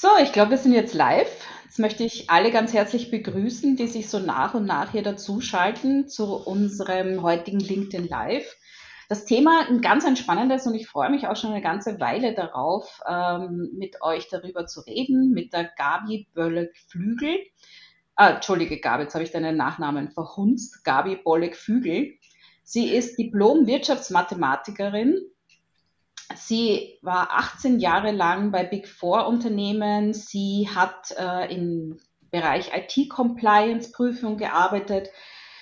[0.00, 1.44] So, ich glaube, wir sind jetzt live.
[1.64, 6.06] Jetzt möchte ich alle ganz herzlich begrüßen, die sich so nach und nach hier dazuschalten
[6.06, 8.56] zu unserem heutigen LinkedIn Live.
[9.08, 12.32] Das Thema ein ganz ein spannendes und ich freue mich auch schon eine ganze Weile
[12.32, 17.36] darauf, ähm, mit euch darüber zu reden, mit der Gabi Bölleck-Flügel.
[18.14, 20.84] Ah, Entschuldige, Gabi, jetzt habe ich deinen Nachnamen verhunzt.
[20.84, 22.12] Gabi Bolleck-Flügel.
[22.62, 25.22] Sie ist Diplom-Wirtschaftsmathematikerin.
[26.34, 30.12] Sie war 18 Jahre lang bei Big Four Unternehmen.
[30.12, 31.98] Sie hat äh, im
[32.30, 35.08] Bereich IT-Compliance-Prüfung gearbeitet.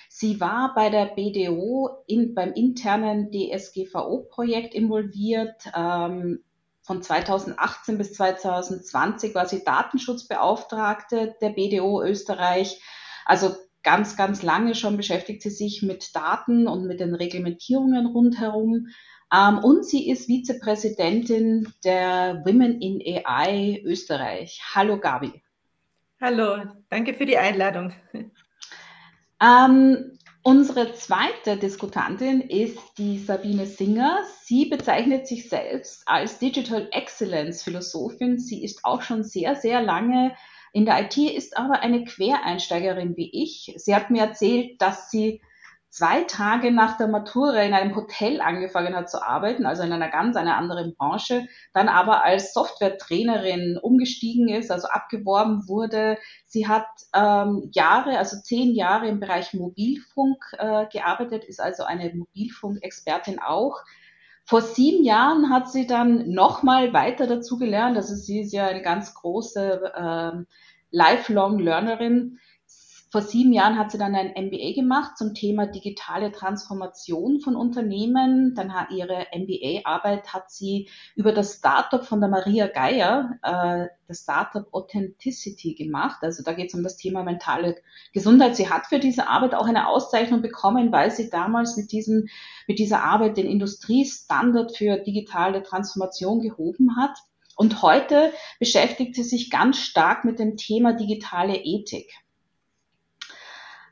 [0.09, 5.71] Sie war bei der BDO in, beim internen DSGVO-Projekt involviert.
[5.75, 6.43] Ähm,
[6.81, 12.81] von 2018 bis 2020 war sie Datenschutzbeauftragte der BDO Österreich.
[13.25, 18.87] Also ganz, ganz lange schon beschäftigt sie sich mit Daten und mit den Reglementierungen rundherum.
[19.33, 24.61] Ähm, und sie ist Vizepräsidentin der Women in AI Österreich.
[24.73, 25.41] Hallo Gabi.
[26.21, 27.93] Hallo, danke für die Einladung.
[29.39, 34.23] Ähm, unsere zweite Diskutantin ist die Sabine Singer.
[34.43, 38.39] Sie bezeichnet sich selbst als Digital Excellence Philosophin.
[38.39, 40.35] Sie ist auch schon sehr, sehr lange
[40.73, 43.73] in der IT, ist aber eine Quereinsteigerin wie ich.
[43.77, 45.41] Sie hat mir erzählt, dass sie
[45.89, 50.09] zwei Tage nach der Matura in einem Hotel angefangen hat zu arbeiten, also in einer
[50.09, 56.17] ganz einer anderen Branche, dann aber als Softwaretrainerin umgestiegen ist, also abgeworben wurde.
[56.45, 62.13] Sie hat ähm, Jahre, also zehn Jahre im Bereich Mobilfunk äh, gearbeitet, ist also eine
[62.13, 63.81] Mobilfunkexpertin auch.
[64.45, 67.97] Vor sieben Jahren hat sie dann nochmal weiter dazu gelernt.
[67.97, 70.45] Also sie ist ja eine ganz große äh,
[70.91, 72.39] Lifelong Learnerin
[73.09, 78.53] vor sieben Jahren hat sie dann ein MBA gemacht zum Thema digitale Transformation von Unternehmen.
[78.53, 84.23] Dann hat ihre MBA-Arbeit hat sie über das Startup von der Maria Geier, äh, das
[84.23, 86.17] Startup Authenticity gemacht.
[86.21, 87.77] Also da geht es um das Thema mentale
[88.11, 88.57] Gesundheit.
[88.57, 92.27] Sie hat für diese Arbeit auch eine Auszeichnung bekommen, weil sie damals mit diesem,
[92.67, 97.17] mit dieser Arbeit den Industriestandard für digitale Transformation gehoben hat.
[97.55, 102.11] Und heute beschäftigt sie sich ganz stark mit dem Thema digitale Ethik.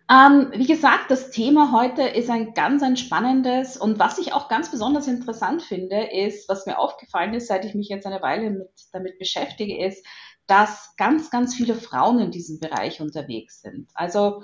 [0.09, 4.49] Ähm, wie gesagt, das Thema heute ist ein ganz ein spannendes und was ich auch
[4.49, 8.51] ganz besonders interessant finde, ist, was mir aufgefallen ist, seit ich mich jetzt eine Weile
[8.51, 10.05] mit, damit beschäftige, ist,
[10.45, 13.89] dass ganz, ganz viele Frauen in diesem Bereich unterwegs sind.
[13.95, 14.43] Also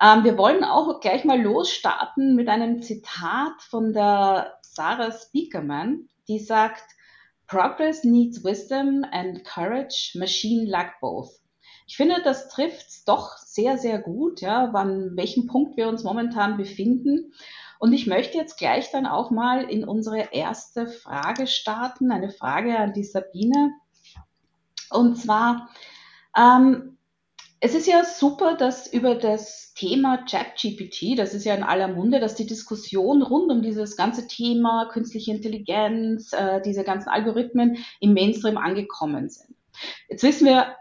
[0.00, 6.38] ähm, wir wollen auch gleich mal losstarten mit einem Zitat von der Sarah Speakerman, die
[6.38, 6.84] sagt,
[7.48, 11.40] Progress needs wisdom and courage, machine lack both.
[11.90, 16.56] Ich finde, das trifft doch sehr, sehr gut, ja, an welchem Punkt wir uns momentan
[16.56, 17.32] befinden.
[17.80, 22.78] Und ich möchte jetzt gleich dann auch mal in unsere erste Frage starten, eine Frage
[22.78, 23.72] an die Sabine.
[24.90, 25.68] Und zwar,
[26.36, 26.96] ähm,
[27.58, 32.20] es ist ja super, dass über das Thema ChatGPT, das ist ja in aller Munde,
[32.20, 38.14] dass die Diskussion rund um dieses ganze Thema künstliche Intelligenz, äh, diese ganzen Algorithmen im
[38.14, 39.56] Mainstream angekommen sind.
[40.08, 40.76] Jetzt wissen wir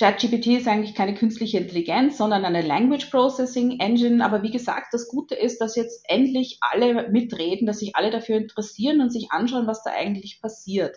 [0.00, 4.24] ChatGPT ist eigentlich keine künstliche Intelligenz, sondern eine Language Processing Engine.
[4.24, 8.36] Aber wie gesagt, das Gute ist, dass jetzt endlich alle mitreden, dass sich alle dafür
[8.36, 10.96] interessieren und sich anschauen, was da eigentlich passiert.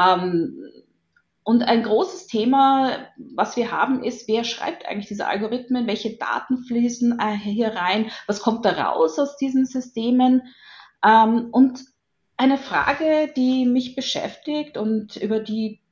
[0.00, 0.68] Ähm,
[1.44, 6.64] und ein großes Thema, was wir haben, ist, wer schreibt eigentlich diese Algorithmen, welche Daten
[6.64, 10.42] fließen äh, hier rein, was kommt da raus aus diesen Systemen.
[11.04, 11.84] Ähm, und
[12.36, 15.83] eine Frage, die mich beschäftigt und über die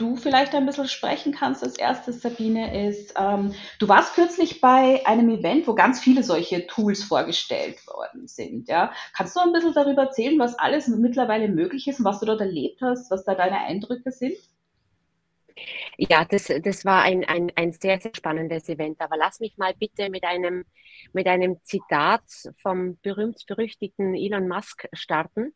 [0.00, 5.04] du vielleicht ein bisschen sprechen kannst als erstes, Sabine, ist, ähm, du warst kürzlich bei
[5.06, 8.68] einem Event, wo ganz viele solche Tools vorgestellt worden sind.
[8.68, 8.92] Ja?
[9.14, 12.40] Kannst du ein bisschen darüber erzählen, was alles mittlerweile möglich ist und was du dort
[12.40, 14.36] erlebt hast, was da deine Eindrücke sind?
[15.96, 19.00] Ja, das, das war ein, ein, ein sehr, sehr spannendes Event.
[19.00, 20.64] Aber lass mich mal bitte mit einem,
[21.12, 22.22] mit einem Zitat
[22.62, 25.54] vom berühmt-berüchtigten Elon Musk starten.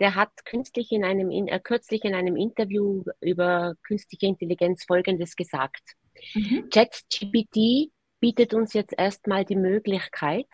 [0.00, 5.36] Der hat künstlich in einem, in, äh, kürzlich in einem Interview über künstliche Intelligenz Folgendes
[5.36, 5.82] gesagt.
[6.34, 6.68] Mhm.
[6.70, 10.48] ChatGPT bietet uns jetzt erstmal die Möglichkeit,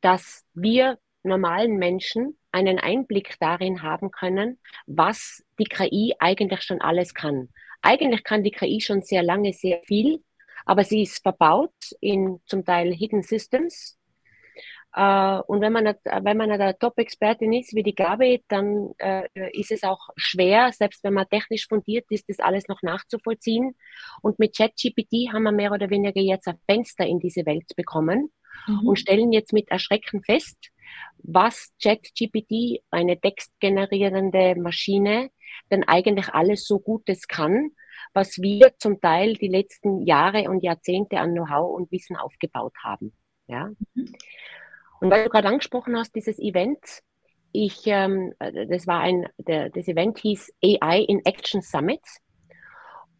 [0.00, 7.12] dass wir normalen Menschen einen Einblick darin haben können, was die KI eigentlich schon alles
[7.12, 7.48] kann.
[7.86, 10.24] Eigentlich kann die KI schon sehr lange sehr viel,
[10.64, 13.96] aber sie ist verbaut in zum Teil Hidden Systems.
[14.92, 19.70] Äh, und wenn man, wenn man eine Top-Expertin ist wie die Gabi, dann äh, ist
[19.70, 23.76] es auch schwer, selbst wenn man technisch fundiert ist, das alles noch nachzuvollziehen.
[24.20, 28.32] Und mit ChatGPT haben wir mehr oder weniger jetzt ein Fenster in diese Welt bekommen
[28.66, 28.88] mhm.
[28.88, 30.58] und stellen jetzt mit Erschrecken fest,
[31.18, 35.30] was ChatGPT, eine textgenerierende Maschine,
[35.70, 37.70] denn eigentlich alles so gut es kann,
[38.12, 43.12] was wir zum Teil die letzten Jahre und Jahrzehnte an Know-how und Wissen aufgebaut haben.
[43.46, 43.70] Ja.
[45.00, 46.78] Und weil du gerade angesprochen hast, dieses Event,
[47.52, 52.02] ich, ähm, das war ein, der, das Event hieß AI in Action Summit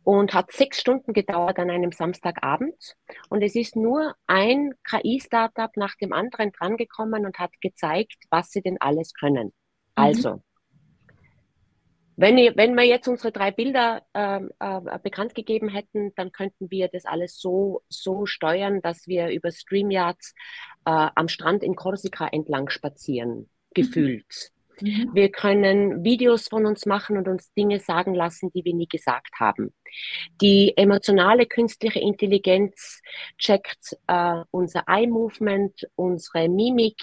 [0.07, 2.95] und hat sechs Stunden gedauert an einem Samstagabend.
[3.29, 8.63] Und es ist nur ein KI-Startup nach dem anderen drangekommen und hat gezeigt, was sie
[8.63, 9.47] denn alles können.
[9.47, 9.53] Mhm.
[9.97, 10.43] Also,
[12.17, 16.89] wenn, wenn wir jetzt unsere drei Bilder äh, äh, bekannt gegeben hätten, dann könnten wir
[16.89, 20.35] das alles so, so steuern, dass wir über StreamYards
[20.87, 23.47] äh, am Strand in Korsika entlang spazieren, mhm.
[23.75, 24.53] gefühlt.
[24.81, 25.11] Mhm.
[25.13, 29.41] Wir können Videos von uns machen und uns Dinge sagen lassen, die wir nie gesagt
[29.41, 29.75] haben.
[30.41, 33.01] Die emotionale künstliche Intelligenz
[33.39, 37.01] checkt äh, unser Eye-Movement, unsere Mimik,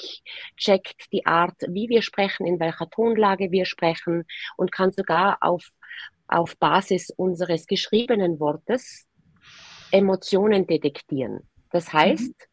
[0.57, 4.25] checkt die Art, wie wir sprechen, in welcher Tonlage wir sprechen
[4.57, 5.69] und kann sogar auf,
[6.27, 9.07] auf Basis unseres geschriebenen Wortes
[9.91, 11.47] Emotionen detektieren.
[11.71, 12.52] Das heißt, mhm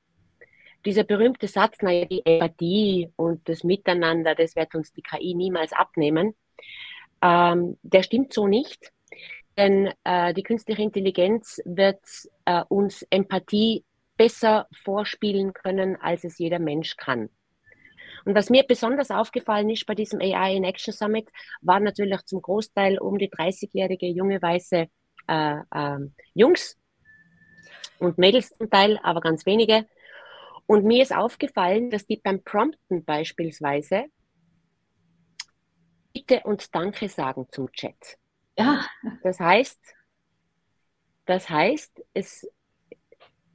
[0.85, 5.73] dieser berühmte Satz, naja, die Empathie und das Miteinander, das wird uns die KI niemals
[5.73, 6.35] abnehmen,
[7.23, 8.93] ähm, der stimmt so nicht.
[9.57, 12.01] Denn äh, die künstliche Intelligenz wird
[12.47, 13.85] äh, uns Empathie
[14.17, 17.29] besser vorspielen können, als es jeder Mensch kann.
[18.25, 21.29] Und was mir besonders aufgefallen ist bei diesem AI in Action Summit,
[21.63, 24.89] waren natürlich zum Großteil um die 30-jährige junge weiße
[25.27, 25.99] äh, äh,
[26.35, 26.79] Jungs
[27.99, 29.87] und Mädels zum Teil, aber ganz wenige,
[30.71, 34.05] und mir ist aufgefallen, dass die beim Prompten beispielsweise
[36.13, 38.19] Bitte und Danke sagen zum Chat.
[38.57, 38.87] Ja.
[39.25, 39.81] Das heißt,
[41.27, 42.49] das heißt, es,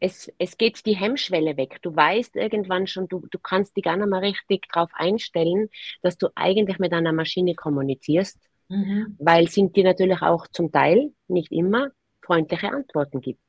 [0.01, 1.79] es, es geht die Hemmschwelle weg.
[1.83, 5.69] Du weißt irgendwann schon, du, du kannst dich gar nicht mehr richtig darauf einstellen,
[6.01, 9.15] dass du eigentlich mit einer Maschine kommunizierst, mhm.
[9.19, 11.91] weil sind dir natürlich auch zum Teil, nicht immer,
[12.21, 13.44] freundliche Antworten gibt.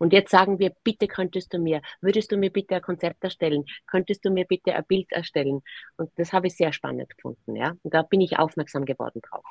[0.00, 3.66] Und jetzt sagen wir, bitte könntest du mir, würdest du mir bitte ein Konzept erstellen?
[3.86, 5.60] Könntest du mir bitte ein Bild erstellen?
[5.98, 7.76] Und das habe ich sehr spannend gefunden, ja.
[7.82, 9.44] Und da bin ich aufmerksam geworden drauf.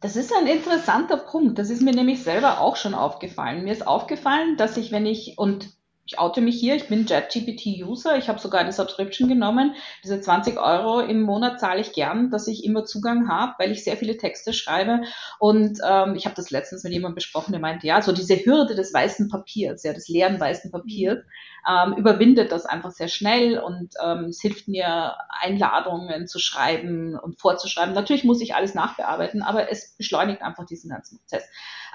[0.00, 1.58] Das ist ein interessanter Punkt.
[1.58, 3.64] Das ist mir nämlich selber auch schon aufgefallen.
[3.64, 5.70] Mir ist aufgefallen, dass ich, wenn ich, und
[6.08, 9.74] ich oute mich hier, ich bin JetGPT-User, ich habe sogar eine Subscription genommen.
[10.02, 13.84] Diese 20 Euro im Monat zahle ich gern, dass ich immer Zugang habe, weil ich
[13.84, 15.02] sehr viele Texte schreibe.
[15.38, 18.74] Und ähm, ich habe das letztens mit jemandem besprochen, der meinte, ja, so diese Hürde
[18.74, 21.18] des weißen Papiers, ja, des leeren weißen Papiers,
[21.68, 27.38] ähm, überwindet das einfach sehr schnell und ähm, es hilft mir, Einladungen zu schreiben und
[27.38, 27.94] vorzuschreiben.
[27.94, 31.44] Natürlich muss ich alles nachbearbeiten, aber es beschleunigt einfach diesen ganzen Prozess.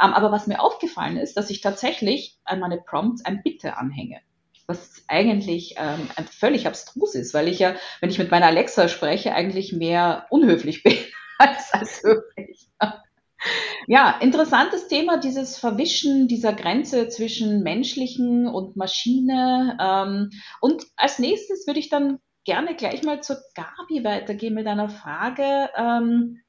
[0.02, 4.22] Ähm, aber was mir aufgefallen ist, dass ich tatsächlich an meine Prompts ein Bitte anhänge
[4.66, 9.36] was eigentlich ähm, völlig abstrus ist, weil ich ja, wenn ich mit meiner Alexa spreche,
[9.36, 10.98] eigentlich mehr unhöflich bin
[11.38, 12.70] als, als höflich.
[13.88, 19.78] Ja, interessantes Thema, dieses Verwischen dieser Grenze zwischen menschlichen und Maschine.
[19.82, 20.30] Ähm,
[20.62, 25.70] und als nächstes würde ich dann gerne gleich mal zur Gabi weitergehen mit einer Frage.
[25.76, 26.40] Ähm,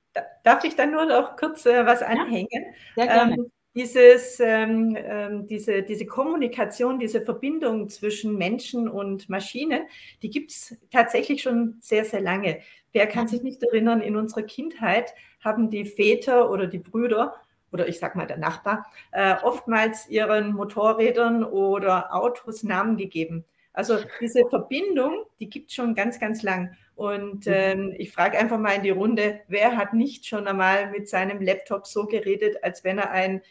[0.42, 2.48] Darf ich dann nur noch kurz äh, was anhängen?
[2.50, 3.34] Ja, sehr gerne.
[3.34, 9.82] Ähm, dieses, ähm, ähm, diese, diese Kommunikation, diese Verbindung zwischen Menschen und Maschinen,
[10.22, 12.60] die gibt es tatsächlich schon sehr, sehr lange.
[12.92, 17.34] Wer kann sich nicht erinnern, in unserer Kindheit haben die Väter oder die Brüder
[17.72, 23.44] oder ich sage mal der Nachbar, äh, oftmals ihren Motorrädern oder Autos Namen gegeben.
[23.74, 26.76] Also diese Verbindung, die gibt es schon ganz, ganz lang.
[26.94, 27.52] Und mhm.
[27.52, 31.42] ähm, ich frage einfach mal in die Runde, wer hat nicht schon einmal mit seinem
[31.42, 33.42] Laptop so geredet, als wenn er ein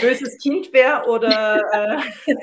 [0.00, 1.60] böses Kind wäre oder,
[2.26, 2.34] äh,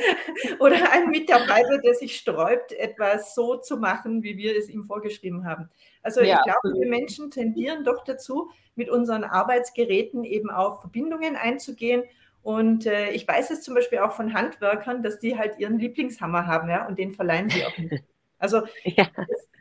[0.60, 5.46] oder ein Mitarbeiter, der sich sträubt, etwas so zu machen, wie wir es ihm vorgeschrieben
[5.46, 5.70] haben.
[6.04, 6.38] Also ja.
[6.38, 12.04] ich glaube, wir Menschen tendieren doch dazu, mit unseren Arbeitsgeräten eben auch Verbindungen einzugehen.
[12.42, 16.48] Und äh, ich weiß es zum Beispiel auch von Handwerkern, dass die halt ihren Lieblingshammer
[16.48, 18.04] haben, ja, und den verleihen sie auch nicht.
[18.38, 19.08] Also ja.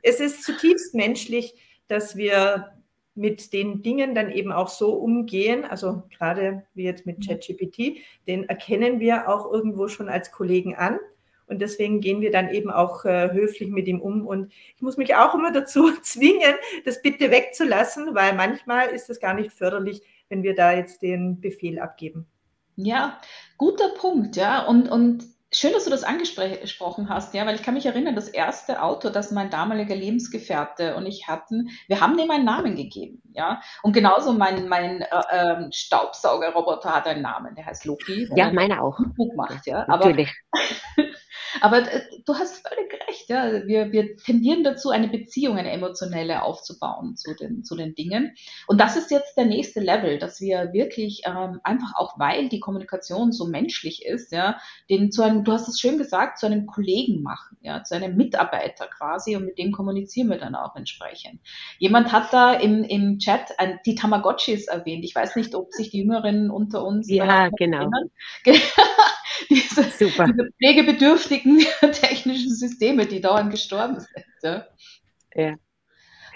[0.02, 1.54] es, es ist zutiefst menschlich,
[1.88, 2.72] dass wir
[3.18, 7.22] mit den Dingen dann eben auch so umgehen, also gerade wie jetzt mit mhm.
[7.22, 10.98] ChatGPT, den erkennen wir auch irgendwo schon als Kollegen an.
[11.48, 14.26] Und deswegen gehen wir dann eben auch äh, höflich mit ihm um.
[14.26, 16.54] Und ich muss mich auch immer dazu zwingen,
[16.84, 21.40] das bitte wegzulassen, weil manchmal ist es gar nicht förderlich, wenn wir da jetzt den
[21.40, 22.26] Befehl abgeben.
[22.80, 23.18] Ja,
[23.56, 24.64] guter Punkt, ja.
[24.64, 28.28] Und, und Schön, dass du das angesprochen hast, ja, weil ich kann mich erinnern, das
[28.28, 33.22] erste Auto, das mein damaliger Lebensgefährte und ich hatten, wir haben dem einen Namen gegeben,
[33.32, 33.62] ja.
[33.82, 38.28] Und genauso mein, mein äh, ähm, Staubsaugerroboter hat einen Namen, der heißt Loki.
[38.36, 38.98] Ja, meine auch.
[39.16, 39.88] Gut macht, ja.
[39.88, 40.36] Aber, Natürlich.
[41.60, 43.66] Aber äh, du hast völlig recht, ja.
[43.66, 48.34] Wir, wir tendieren dazu, eine Beziehung, eine emotionelle aufzubauen zu den, zu den Dingen.
[48.66, 52.60] Und das ist jetzt der nächste Level, dass wir wirklich ähm, einfach auch, weil die
[52.60, 54.58] Kommunikation so menschlich ist, ja,
[54.90, 58.16] den zu einem, du hast es schön gesagt, zu einem Kollegen machen, ja, zu einem
[58.16, 61.40] Mitarbeiter quasi und mit dem kommunizieren wir dann auch entsprechend.
[61.78, 65.04] Jemand hat da im, im Chat ein, die Tamagotchis erwähnt.
[65.04, 67.78] Ich weiß nicht, ob sich die Jüngeren unter uns ja, genau.
[67.78, 68.10] erinnern.
[69.50, 70.26] diese, Super.
[70.26, 71.58] diese pflegebedürftigen
[71.92, 74.26] technischen Systeme, die dauernd gestorben sind.
[74.42, 74.66] Ja.
[75.34, 75.56] ja.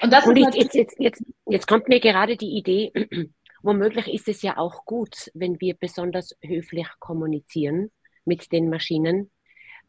[0.02, 2.92] Und, das Und ich, jetzt, jetzt, jetzt, jetzt kommt mir gerade die Idee,
[3.62, 7.90] womöglich ist es ja auch gut, wenn wir besonders höflich kommunizieren
[8.24, 9.30] mit den Maschinen,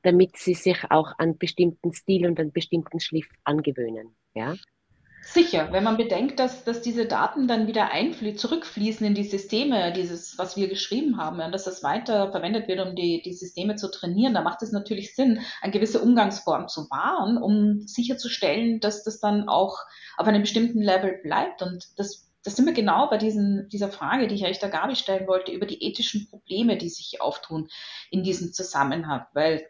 [0.03, 4.15] damit sie sich auch an bestimmten Stil und an bestimmten Schliff angewöhnen.
[4.36, 4.55] Ja?
[5.25, 7.89] Sicher, wenn man bedenkt, dass, dass diese Daten dann wieder
[8.36, 12.86] zurückfließen in die Systeme, dieses, was wir geschrieben haben, und dass das weiter verwendet wird,
[12.86, 16.89] um die, die Systeme zu trainieren, da macht es natürlich Sinn, eine gewisse Umgangsform zu
[16.89, 19.77] wahren, um sicherzustellen, dass das dann auch
[20.18, 21.62] auf einem bestimmten Level bleibt.
[21.62, 24.98] Und das, das sind wir genau bei diesen, dieser Frage, die ich eigentlich der Gabi
[24.98, 27.70] stellen wollte, über die ethischen Probleme, die sich auftun
[28.12, 29.25] in diesem Zusammenhang.
[29.34, 29.65] Weil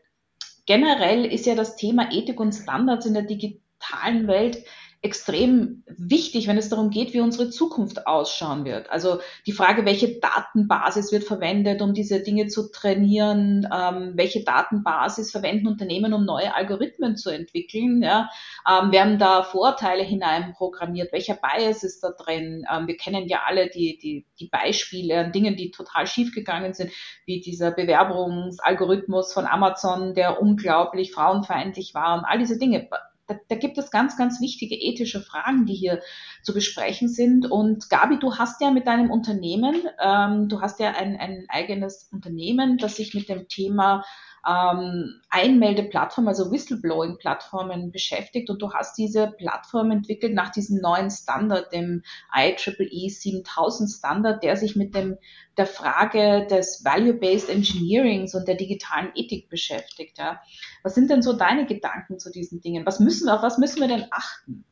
[0.65, 4.63] generell ist ja das Thema Ethik und Standards in der digitalen Welt
[5.03, 8.89] extrem wichtig, wenn es darum geht, wie unsere Zukunft ausschauen wird.
[8.89, 15.29] Also die Frage, welche Datenbasis wird verwendet, um diese Dinge zu trainieren, ähm, welche Datenbasis
[15.29, 18.29] verwenden Unternehmen, um neue Algorithmen zu entwickeln, ja,
[18.65, 22.65] ähm, werden da Vorteile hineinprogrammiert, welcher Bias ist da drin.
[22.73, 26.91] Ähm, wir kennen ja alle die, die, die Beispiele an Dingen, die total schiefgegangen sind,
[27.25, 32.87] wie dieser Bewerbungsalgorithmus von Amazon, der unglaublich frauenfeindlich war und all diese Dinge
[33.27, 36.01] da, da gibt es ganz, ganz wichtige ethische Fragen, die hier
[36.41, 37.49] zu besprechen sind.
[37.49, 42.09] Und Gabi, du hast ja mit deinem Unternehmen, ähm, du hast ja ein, ein eigenes
[42.11, 44.03] Unternehmen, das sich mit dem Thema
[44.47, 51.71] ähm, Einmeldeplattformen, also Whistleblowing-Plattformen beschäftigt und du hast diese Plattform entwickelt nach diesem neuen Standard,
[51.71, 52.03] dem
[52.35, 55.17] IEEE 7000 Standard, der sich mit dem,
[55.57, 60.17] der Frage des Value-Based Engineerings und der digitalen Ethik beschäftigt.
[60.17, 60.41] Ja.
[60.83, 62.85] Was sind denn so deine Gedanken zu diesen Dingen?
[62.85, 64.65] Was müssen wir, auf was müssen wir denn achten?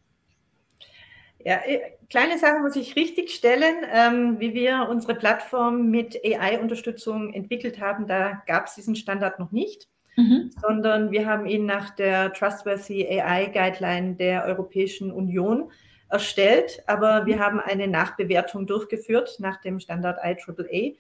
[1.46, 1.80] Ja, äh,
[2.10, 3.86] kleine Sache muss ich richtig stellen.
[3.92, 9.52] Ähm, wie wir unsere Plattform mit AI-Unterstützung entwickelt haben, da gab es diesen Standard noch
[9.52, 10.52] nicht, mhm.
[10.62, 15.72] sondern wir haben ihn nach der Trustworthy AI Guideline der Europäischen Union
[16.10, 16.84] erstellt.
[16.88, 20.96] Aber wir haben eine Nachbewertung durchgeführt nach dem Standard IAAA.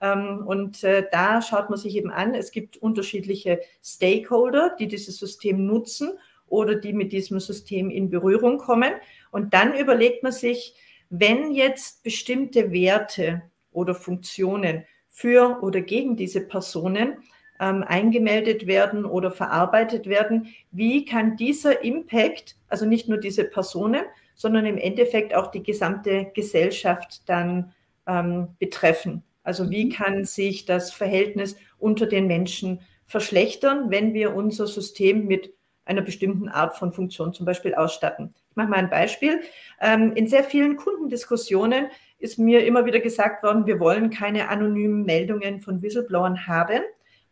[0.00, 5.18] Ähm, und äh, da schaut man sich eben an, es gibt unterschiedliche Stakeholder, die dieses
[5.18, 8.92] System nutzen oder die mit diesem System in Berührung kommen.
[9.30, 10.74] Und dann überlegt man sich,
[11.10, 17.18] wenn jetzt bestimmte Werte oder Funktionen für oder gegen diese Personen
[17.60, 24.02] ähm, eingemeldet werden oder verarbeitet werden, wie kann dieser Impact, also nicht nur diese Personen,
[24.34, 27.72] sondern im Endeffekt auch die gesamte Gesellschaft dann
[28.06, 29.22] ähm, betreffen.
[29.44, 29.90] Also wie mhm.
[29.90, 35.52] kann sich das Verhältnis unter den Menschen verschlechtern, wenn wir unser System mit
[35.84, 38.34] einer bestimmten Art von Funktion zum Beispiel ausstatten.
[38.50, 39.40] Ich mache mal ein Beispiel.
[39.80, 41.88] Ähm, in sehr vielen Kundendiskussionen
[42.18, 46.80] ist mir immer wieder gesagt worden, wir wollen keine anonymen Meldungen von Whistleblowern haben,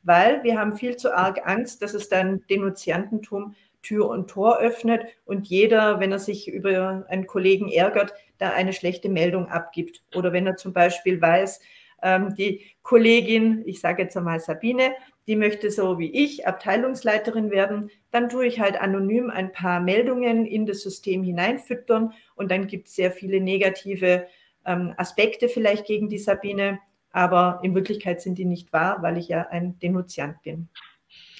[0.02, 5.02] weil wir haben viel zu arg Angst, dass es dann Denunziantentum Tür und Tor öffnet
[5.24, 10.02] und jeder, wenn er sich über einen Kollegen ärgert, da eine schlechte Meldung abgibt.
[10.14, 11.60] Oder wenn er zum Beispiel weiß,
[12.02, 14.92] ähm, die Kollegin, ich sage jetzt einmal Sabine,
[15.26, 20.46] die möchte so wie ich Abteilungsleiterin werden, dann tue ich halt anonym ein paar Meldungen
[20.46, 24.26] in das System hineinfüttern und dann gibt es sehr viele negative
[24.66, 26.80] ähm, Aspekte vielleicht gegen die Sabine,
[27.12, 30.68] aber in Wirklichkeit sind die nicht wahr, weil ich ja ein Denunziant bin.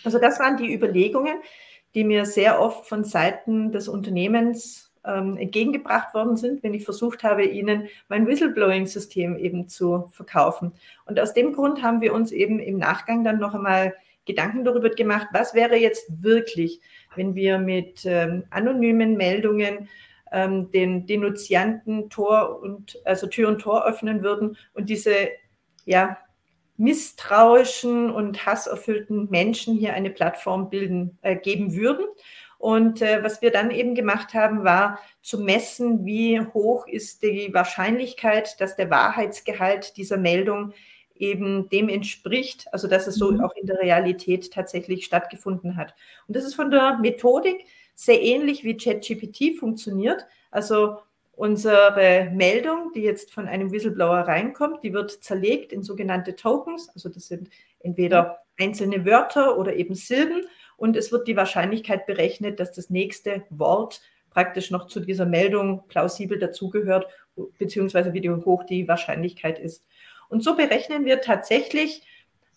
[0.04, 1.40] Also das waren die Überlegungen,
[1.94, 7.22] die mir sehr oft von Seiten des Unternehmens ähm, entgegengebracht worden sind, wenn ich versucht
[7.22, 10.72] habe, ihnen mein Whistleblowing-System eben zu verkaufen.
[11.06, 13.94] Und aus dem Grund haben wir uns eben im Nachgang dann noch einmal
[14.24, 16.80] Gedanken darüber gemacht, was wäre jetzt wirklich,
[17.16, 19.88] wenn wir mit ähm, anonymen Meldungen
[20.30, 25.14] ähm, den Denunzianten Tor und also Tür und Tor öffnen würden und diese
[25.84, 26.18] ja
[26.76, 32.06] misstrauischen und hasserfüllten Menschen hier eine Plattform bilden äh, geben würden
[32.62, 37.52] und äh, was wir dann eben gemacht haben, war zu messen, wie hoch ist die
[37.52, 40.72] Wahrscheinlichkeit, dass der Wahrheitsgehalt dieser Meldung
[41.16, 43.40] eben dem entspricht, also dass es so mhm.
[43.40, 45.96] auch in der Realität tatsächlich stattgefunden hat.
[46.28, 47.66] Und das ist von der Methodik
[47.96, 50.24] sehr ähnlich wie ChatGPT funktioniert.
[50.52, 50.98] Also
[51.34, 56.90] Unsere Meldung, die jetzt von einem Whistleblower reinkommt, die wird zerlegt in sogenannte Tokens.
[56.90, 57.48] Also das sind
[57.80, 60.44] entweder einzelne Wörter oder eben Silben.
[60.82, 65.84] Und es wird die Wahrscheinlichkeit berechnet, dass das nächste Wort praktisch noch zu dieser Meldung
[65.86, 67.06] plausibel dazugehört,
[67.56, 69.86] beziehungsweise wie hoch die Wahrscheinlichkeit ist.
[70.28, 72.02] Und so berechnen wir tatsächlich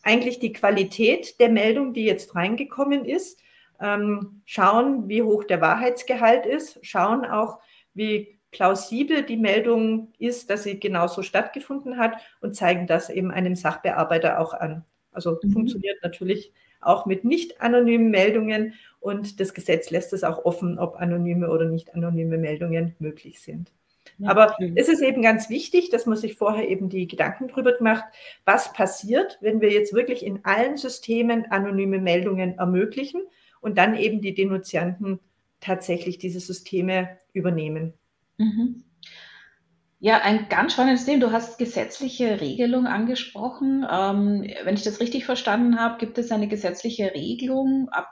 [0.02, 3.44] eigentlich die Qualität der Meldung, die jetzt reingekommen ist,
[3.80, 7.60] ähm, schauen, wie hoch der Wahrheitsgehalt ist, schauen auch,
[7.94, 13.54] wie plausibel die Meldung ist, dass sie genauso stattgefunden hat und zeigen das eben einem
[13.54, 14.84] Sachbearbeiter auch an.
[15.12, 15.52] Also mhm.
[15.52, 16.52] funktioniert natürlich
[16.86, 21.66] auch mit nicht anonymen Meldungen und das Gesetz lässt es auch offen, ob anonyme oder
[21.66, 23.72] nicht anonyme Meldungen möglich sind.
[24.18, 24.30] Ja.
[24.30, 28.06] Aber es ist eben ganz wichtig, dass man sich vorher eben die Gedanken drüber macht,
[28.46, 33.22] was passiert, wenn wir jetzt wirklich in allen Systemen anonyme Meldungen ermöglichen
[33.62, 35.20] und dann eben die Denunzianten
[35.60, 37.94] tatsächlich diese Systeme übernehmen.
[38.38, 38.85] Mhm.
[40.00, 41.28] Ja, ein ganz spannendes Thema.
[41.28, 43.86] Du hast gesetzliche Regelung angesprochen.
[43.90, 48.10] Ähm, wenn ich das richtig verstanden habe, gibt es eine gesetzliche Regelung ab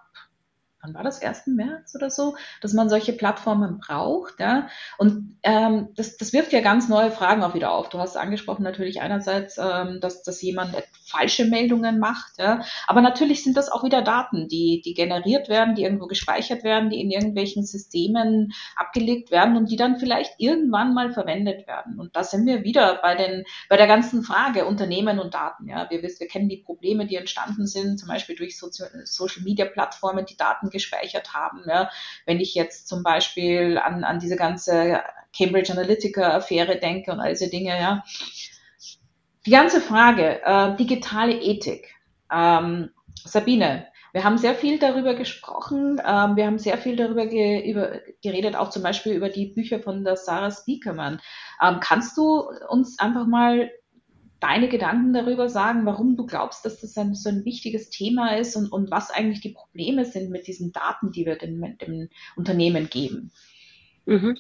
[0.84, 1.48] wann war das, 1.
[1.48, 4.40] März oder so, dass man solche Plattformen braucht.
[4.40, 4.68] Ja?
[4.98, 7.90] Und ähm, das, das wirft ja ganz neue Fragen auch wieder auf.
[7.90, 10.76] Du hast angesprochen natürlich einerseits, ähm, dass, dass jemand
[11.06, 12.64] falsche Meldungen macht, ja?
[12.88, 16.90] aber natürlich sind das auch wieder Daten, die, die generiert werden, die irgendwo gespeichert werden,
[16.90, 22.00] die in irgendwelchen Systemen abgelegt werden und die dann vielleicht irgendwann mal verwendet werden.
[22.00, 25.70] Und da sind wir wieder bei, den, bei der ganzen Frage Unternehmen und Daten.
[25.70, 25.90] Ja?
[25.90, 31.34] Wir, wir kennen die Probleme, die entstanden sind, zum Beispiel durch Social-Media-Plattformen, die Daten gespeichert
[31.34, 31.64] haben.
[31.66, 31.90] Ja.
[32.26, 35.02] Wenn ich jetzt zum Beispiel an, an diese ganze
[35.36, 38.04] Cambridge Analytica-Affäre denke und all diese Dinge, ja.
[39.46, 41.96] Die ganze Frage, äh, digitale Ethik.
[42.32, 42.92] Ähm,
[43.24, 46.00] Sabine, wir haben sehr viel darüber gesprochen.
[46.06, 49.80] Ähm, wir haben sehr viel darüber ge über, geredet, auch zum Beispiel über die Bücher
[49.80, 51.20] von der Sarah Spiekermann.
[51.62, 53.72] Ähm, kannst du uns einfach mal
[54.44, 58.58] deine Gedanken darüber sagen, warum du glaubst, dass das ein, so ein wichtiges Thema ist
[58.58, 62.90] und, und was eigentlich die Probleme sind mit diesen Daten, die wir dem, dem Unternehmen
[62.90, 63.32] geben.
[64.06, 64.38] Mhm.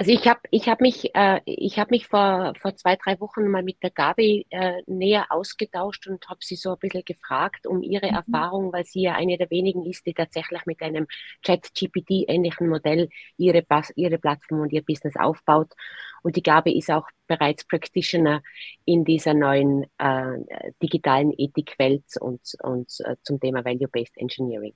[0.00, 3.46] Also ich habe ich hab mich, äh, ich hab mich vor, vor zwei, drei Wochen
[3.48, 7.82] mal mit der Gabi äh, näher ausgetauscht und habe sie so ein bisschen gefragt um
[7.82, 8.14] ihre mhm.
[8.14, 11.06] Erfahrung, weil sie ja eine der wenigen ist, die tatsächlich mit einem
[11.42, 13.62] Chat-GPT-ähnlichen Modell ihre,
[13.94, 15.74] ihre Plattform und ihr Business aufbaut.
[16.22, 18.40] Und die Gabi ist auch bereits Practitioner
[18.86, 20.38] in dieser neuen äh,
[20.82, 24.72] digitalen Ethikwelt und, und äh, zum Thema Value-Based Engineering.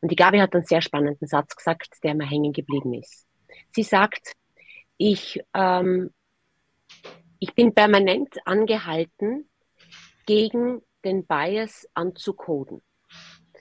[0.00, 3.26] Und die Gabi hat einen sehr spannenden Satz gesagt, der mir hängen geblieben ist.
[3.72, 4.34] Sie sagt,
[4.96, 6.12] ich, ähm,
[7.38, 9.48] ich bin permanent angehalten,
[10.26, 12.82] gegen den Bias anzukoden.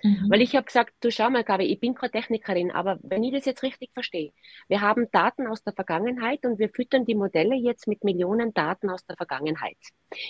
[0.03, 0.29] Mhm.
[0.29, 3.33] Weil ich habe gesagt, du schau mal, Gabi, ich bin keine Technikerin, aber wenn ich
[3.33, 4.31] das jetzt richtig verstehe,
[4.67, 8.89] wir haben Daten aus der Vergangenheit und wir füttern die Modelle jetzt mit Millionen Daten
[8.89, 9.77] aus der Vergangenheit.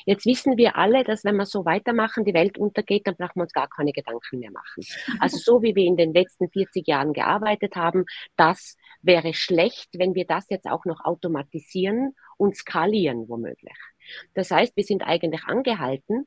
[0.06, 3.44] Jetzt wissen wir alle, dass wenn wir so weitermachen, die Welt untergeht, dann brauchen wir
[3.44, 4.84] uns gar keine Gedanken mehr machen.
[5.20, 8.06] Also so wie wir in den letzten 40 Jahren gearbeitet haben,
[8.36, 13.74] das wäre schlecht, wenn wir das jetzt auch noch automatisieren und skalieren womöglich.
[14.34, 16.26] Das heißt, wir sind eigentlich angehalten,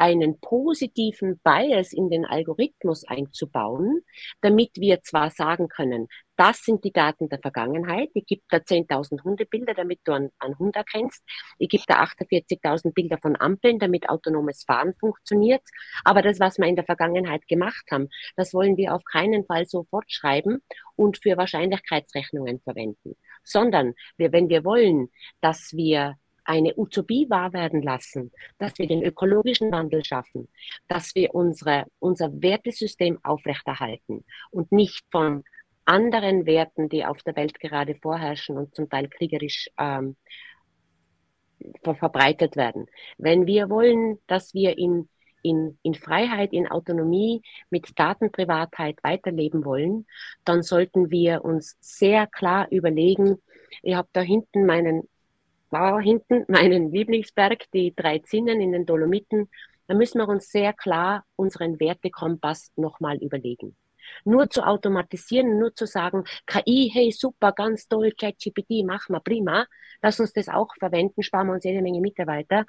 [0.00, 4.00] einen positiven Bias in den Algorithmus einzubauen,
[4.40, 9.24] damit wir zwar sagen können, das sind die Daten der Vergangenheit, ich gebe da 10.000
[9.24, 11.22] Hundebilder, damit du einen, einen Hund erkennst,
[11.58, 15.60] ich gebe da 48.000 Bilder von Ampeln, damit autonomes Fahren funktioniert,
[16.02, 19.66] aber das, was wir in der Vergangenheit gemacht haben, das wollen wir auf keinen Fall
[19.66, 20.62] so fortschreiben
[20.96, 25.10] und für Wahrscheinlichkeitsrechnungen verwenden, sondern wir, wenn wir wollen,
[25.42, 30.48] dass wir eine Utopie wahr werden lassen, dass wir den ökologischen Wandel schaffen,
[30.88, 35.44] dass wir unsere, unser Wertesystem aufrechterhalten und nicht von
[35.84, 40.16] anderen Werten, die auf der Welt gerade vorherrschen und zum Teil kriegerisch ähm,
[41.82, 42.86] ver verbreitet werden.
[43.18, 45.08] Wenn wir wollen, dass wir in,
[45.42, 50.06] in, in Freiheit, in Autonomie mit Datenprivatheit weiterleben wollen,
[50.44, 53.42] dann sollten wir uns sehr klar überlegen,
[53.82, 55.08] ich habe da hinten meinen
[55.70, 59.48] war hinten meinen Lieblingsberg, die drei Zinnen in den Dolomiten,
[59.86, 63.76] da müssen wir uns sehr klar unseren Wertekompass nochmal überlegen.
[64.24, 69.66] Nur zu automatisieren, nur zu sagen, KI, hey, super, ganz toll, ChatGPT, machen wir prima,
[70.02, 72.66] lass uns das auch verwenden, sparen wir uns jede Menge Mitarbeiter,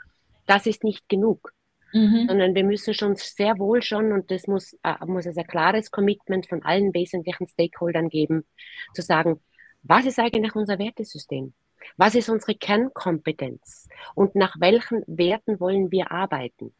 [0.47, 1.53] das ist nicht genug.
[1.93, 2.25] Mhm.
[2.27, 5.91] Sondern wir müssen schon sehr wohl schon, und das muss, äh, muss es ein klares
[5.91, 8.45] Commitment von allen wesentlichen Stakeholdern geben,
[8.93, 9.41] zu sagen,
[9.83, 11.53] was ist eigentlich unser Wertesystem?
[11.97, 13.87] Was ist unsere Kernkompetenz?
[14.15, 16.73] Und nach welchen Werten wollen wir arbeiten?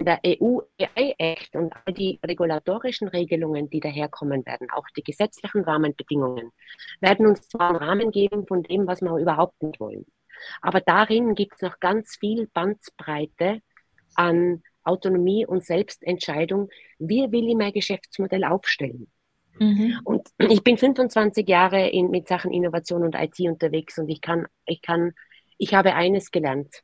[0.00, 5.64] Der EU AI Act und all die regulatorischen Regelungen, die daherkommen werden, auch die gesetzlichen
[5.64, 6.52] Rahmenbedingungen,
[7.00, 10.06] werden uns zwar einen Rahmen geben von dem, was wir überhaupt nicht wollen.
[10.60, 13.60] Aber darin gibt es noch ganz viel Bandbreite
[14.14, 16.70] an Autonomie und Selbstentscheidung.
[16.98, 19.10] Wie will ich mein Geschäftsmodell aufstellen?
[19.58, 20.00] Mhm.
[20.04, 24.46] Und ich bin 25 Jahre in, mit Sachen Innovation und IT unterwegs und ich kann,
[24.66, 25.12] ich kann,
[25.58, 26.82] ich habe eines gelernt.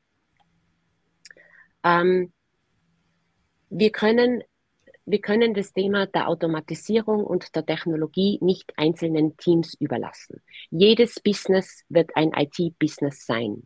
[1.84, 2.32] Ähm,
[3.70, 4.42] wir können,
[5.04, 10.42] wir können das Thema der Automatisierung und der Technologie nicht einzelnen Teams überlassen.
[10.70, 13.64] Jedes Business wird ein IT-Business sein.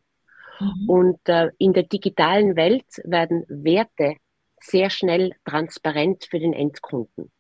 [0.61, 0.89] Mhm.
[0.89, 4.17] Und äh, in der digitalen Welt werden Werte
[4.61, 7.31] sehr schnell transparent für den Endkunden.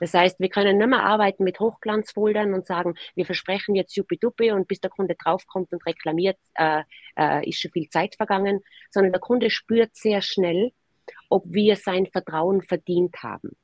[0.00, 4.52] Das heißt, wir können nicht mehr arbeiten mit Hochglanzfoldern und sagen, wir versprechen jetzt Juppie-Duppie
[4.52, 6.82] und bis der Kunde draufkommt und reklamiert, äh,
[7.16, 10.72] äh, ist schon viel Zeit vergangen, sondern der Kunde spürt sehr schnell,
[11.28, 13.56] ob wir sein Vertrauen verdient haben.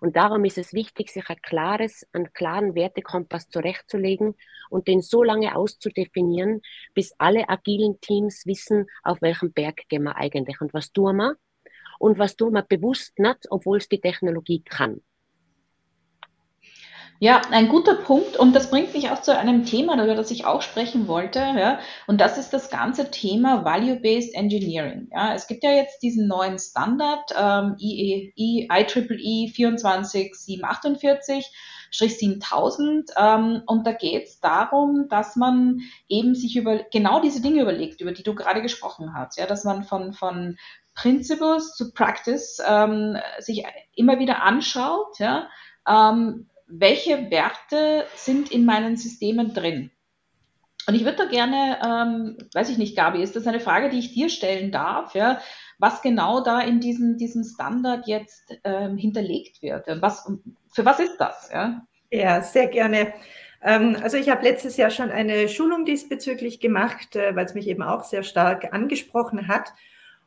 [0.00, 4.34] Und darum ist es wichtig, sich ein klares, einen klaren Wertekompass zurechtzulegen
[4.70, 6.62] und den so lange auszudefinieren,
[6.94, 11.36] bis alle agilen Teams wissen, auf welchem Berg gehen wir eigentlich und was tun wir
[11.98, 15.02] und was tun wir bewusst nicht, obwohl es die Technologie kann.
[17.22, 18.36] Ja, ein guter Punkt.
[18.36, 21.78] Und das bringt mich auch zu einem Thema, über das ich auch sprechen wollte, ja,
[22.08, 25.08] und das ist das ganze Thema Value-Based Engineering.
[25.12, 31.52] Ja, es gibt ja jetzt diesen neuen Standard ähm, IEEE, IEEE 24748
[31.92, 37.62] 7000 ähm, und da geht es darum, dass man eben sich über genau diese Dinge
[37.62, 40.56] überlegt, über die du gerade gesprochen hast, ja, dass man von von
[40.94, 45.46] Principles zu Practice ähm, sich immer wieder anschaut, ja,
[45.86, 49.90] ähm, welche Werte sind in meinen Systemen drin?
[50.88, 53.98] Und ich würde da gerne, ähm, weiß ich nicht, Gabi, ist das eine Frage, die
[53.98, 55.40] ich dir stellen darf, ja,
[55.78, 59.86] was genau da in diesem, diesem Standard jetzt ähm, hinterlegt wird?
[60.00, 60.28] Was,
[60.72, 61.50] für was ist das?
[61.52, 63.12] Ja, ja sehr gerne.
[63.62, 67.68] Ähm, also ich habe letztes Jahr schon eine Schulung diesbezüglich gemacht, äh, weil es mich
[67.68, 69.72] eben auch sehr stark angesprochen hat.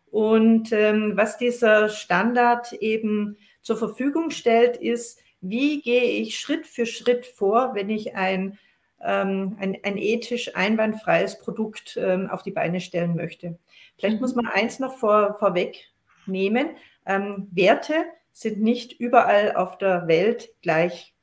[0.10, 6.86] Und ähm, was dieser Standard eben zur Verfügung stellt, ist, wie gehe ich Schritt für
[6.86, 8.58] Schritt vor, wenn ich ein,
[9.02, 13.58] ähm, ein, ein, ethisch einwandfreies Produkt ähm, auf die Beine stellen möchte.
[13.98, 14.44] Vielleicht muss mhm.
[14.44, 15.92] man eins noch vor, vorweg
[16.26, 16.70] nehmen.
[17.06, 21.14] Ähm, Werte sind nicht überall auf der Welt gleich.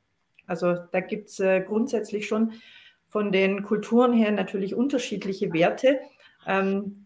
[0.47, 2.53] Also da gibt es äh, grundsätzlich schon
[3.07, 5.99] von den Kulturen her natürlich unterschiedliche Werte.
[6.47, 7.02] Ähm,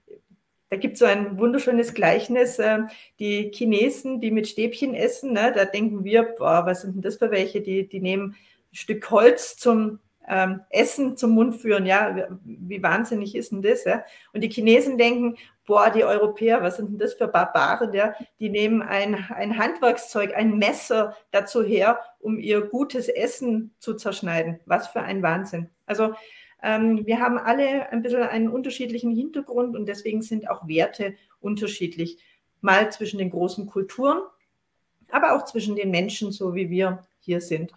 [0.70, 2.80] da gibt es so ein wunderschönes Gleichnis, äh,
[3.20, 7.18] die Chinesen, die mit Stäbchen essen, ne, da denken wir, boah, was sind denn das
[7.18, 8.36] für welche, die, die nehmen
[8.72, 13.86] ein Stück Holz zum ähm, Essen zum Mund führen, ja, wie wahnsinnig ist denn das,
[13.86, 14.04] ja?
[14.34, 18.14] Und die Chinesen denken, boah, die Europäer, was sind denn das für Barbaren, ja?
[18.40, 24.60] Die nehmen ein, ein Handwerkszeug, ein Messer dazu her, um ihr gutes Essen zu zerschneiden.
[24.66, 25.70] Was für ein Wahnsinn.
[25.86, 26.14] Also
[26.64, 32.18] ähm, wir haben alle ein bisschen einen unterschiedlichen Hintergrund und deswegen sind auch Werte unterschiedlich.
[32.62, 34.20] Mal zwischen den großen Kulturen,
[35.10, 37.72] aber auch zwischen den Menschen, so wie wir hier sind.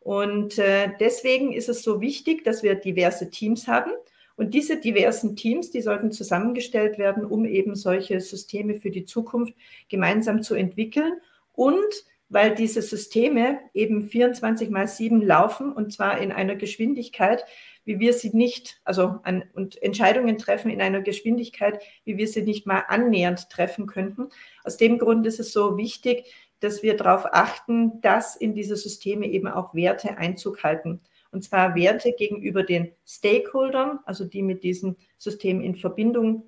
[0.00, 3.92] Und äh, deswegen ist es so wichtig, dass wir diverse Teams haben.
[4.36, 9.54] Und diese diversen Teams, die sollten zusammengestellt werden, um eben solche Systeme für die Zukunft
[9.88, 11.14] gemeinsam zu entwickeln.
[11.52, 17.44] Und weil diese Systeme eben 24 mal 7 laufen und zwar in einer Geschwindigkeit,
[17.84, 22.42] wie wir sie nicht, also an, und Entscheidungen treffen in einer Geschwindigkeit, wie wir sie
[22.42, 24.28] nicht mal annähernd treffen könnten.
[24.64, 29.26] Aus dem Grund ist es so wichtig, dass wir darauf achten, dass in diese Systeme
[29.26, 31.00] eben auch Werte Einzug halten.
[31.30, 36.44] Und zwar Werte gegenüber den Stakeholdern, also die mit diesem System in Verbindung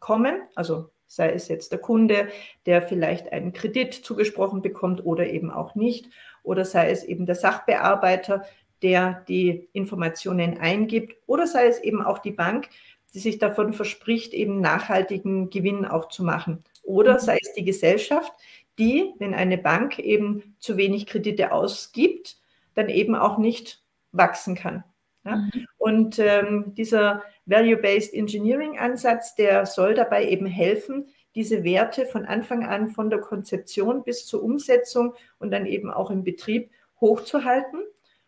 [0.00, 2.28] kommen, also sei es jetzt der Kunde,
[2.66, 6.08] der vielleicht einen Kredit zugesprochen bekommt oder eben auch nicht,
[6.42, 8.44] oder sei es eben der Sachbearbeiter,
[8.84, 12.68] der die Informationen eingibt, oder sei es eben auch die Bank,
[13.14, 16.62] die sich davon verspricht, eben nachhaltigen Gewinn auch zu machen.
[16.82, 17.18] Oder mhm.
[17.20, 18.32] sei es die Gesellschaft,
[18.78, 22.36] die, wenn eine Bank eben zu wenig Kredite ausgibt,
[22.74, 24.84] dann eben auch nicht wachsen kann.
[25.24, 25.36] Ja?
[25.36, 25.66] Mhm.
[25.78, 32.90] Und ähm, dieser Value-Based Engineering-Ansatz, der soll dabei eben helfen, diese Werte von Anfang an,
[32.90, 36.70] von der Konzeption bis zur Umsetzung und dann eben auch im Betrieb
[37.00, 37.80] hochzuhalten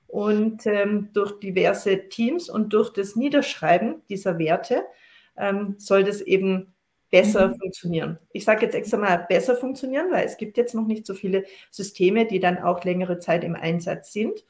[0.09, 4.85] und ähm, durch diverse Teams und durch das Niederschreiben dieser Werte
[5.37, 6.75] ähm, soll das eben
[7.11, 7.57] besser mhm.
[7.59, 8.19] funktionieren.
[8.33, 11.45] Ich sage jetzt extra mal besser funktionieren, weil es gibt jetzt noch nicht so viele
[11.71, 14.45] Systeme, die dann auch längere Zeit im Einsatz sind.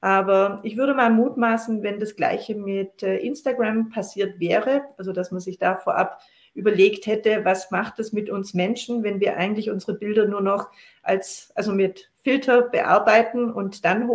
[0.00, 5.32] Aber ich würde mal mutmaßen, wenn das Gleiche mit äh, Instagram passiert wäre, also dass
[5.32, 6.20] man sich da vorab
[6.54, 10.70] überlegt hätte, was macht es mit uns Menschen, wenn wir eigentlich unsere Bilder nur noch
[11.02, 14.06] als, also mit Filter bearbeiten und dann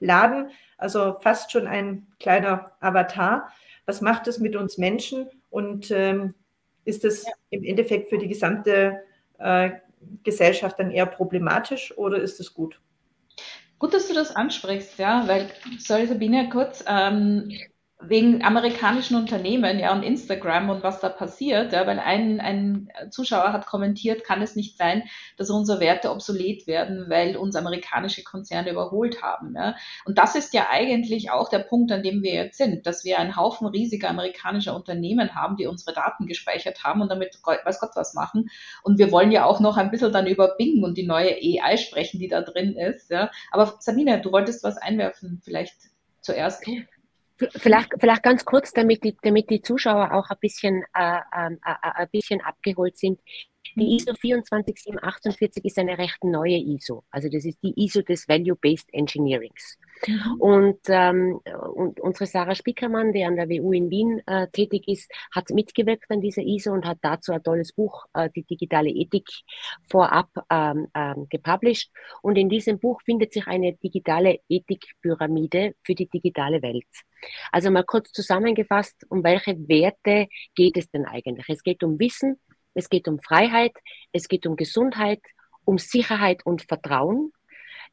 [0.00, 3.52] hochladen, also fast schon ein kleiner Avatar.
[3.86, 6.34] Was macht es mit uns Menschen und ähm,
[6.84, 7.32] ist es ja.
[7.50, 9.02] im Endeffekt für die gesamte
[9.38, 9.70] äh,
[10.24, 12.80] Gesellschaft dann eher problematisch oder ist es gut?
[13.78, 17.52] Gut, dass du das ansprichst, ja, weil, sorry Sabine, kurz, ähm,
[18.00, 23.52] wegen amerikanischen Unternehmen ja und Instagram und was da passiert, ja, weil ein, ein Zuschauer
[23.52, 25.02] hat kommentiert, kann es nicht sein,
[25.36, 29.54] dass unsere Werte obsolet werden, weil uns amerikanische Konzerne überholt haben.
[29.56, 29.74] Ja.
[30.04, 33.18] Und das ist ja eigentlich auch der Punkt, an dem wir jetzt sind, dass wir
[33.18, 37.96] einen Haufen riesiger amerikanischer Unternehmen haben, die unsere Daten gespeichert haben und damit weiß Gott
[37.96, 38.48] was machen.
[38.84, 41.76] Und wir wollen ja auch noch ein bisschen dann über Bing und die neue AI
[41.76, 43.10] sprechen, die da drin ist.
[43.10, 43.30] Ja.
[43.50, 45.74] Aber Sabine, du wolltest was einwerfen, vielleicht
[46.20, 46.64] zuerst.
[47.38, 51.74] Vielleicht, vielleicht ganz kurz, damit die, damit die Zuschauer auch ein bisschen, äh, äh, äh,
[51.82, 53.20] ein bisschen abgeholt sind.
[53.76, 53.96] Die.
[53.96, 57.04] ISO 24748 ist eine recht neue ISO.
[57.10, 59.78] Also das ist die ISO des Value-Based Engineerings.
[60.06, 60.40] Mhm.
[60.40, 61.40] Und, ähm,
[61.74, 66.10] und unsere Sarah Spickermann, die an der WU in Wien äh, tätig ist, hat mitgewirkt
[66.10, 69.28] an dieser ISO und hat dazu ein tolles Buch, äh, die digitale Ethik,
[69.90, 71.90] vorab ähm, ähm, gepublished.
[72.22, 76.86] Und in diesem Buch findet sich eine digitale Ethikpyramide für die digitale Welt.
[77.50, 81.46] Also mal kurz zusammengefasst, um welche Werte geht es denn eigentlich?
[81.48, 82.38] Es geht um Wissen,
[82.78, 83.72] es geht um Freiheit,
[84.12, 85.20] es geht um Gesundheit,
[85.64, 87.32] um Sicherheit und Vertrauen,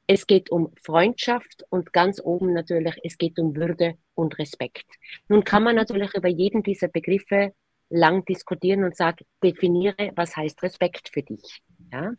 [0.06, 4.86] es geht um Freundschaft und ganz oben natürlich, es geht um Würde und Respekt.
[5.28, 7.54] Nun kann man natürlich über jeden dieser Begriffe
[7.90, 11.64] lang diskutieren und sagen, definiere, was heißt Respekt für dich.
[11.92, 12.14] Ja?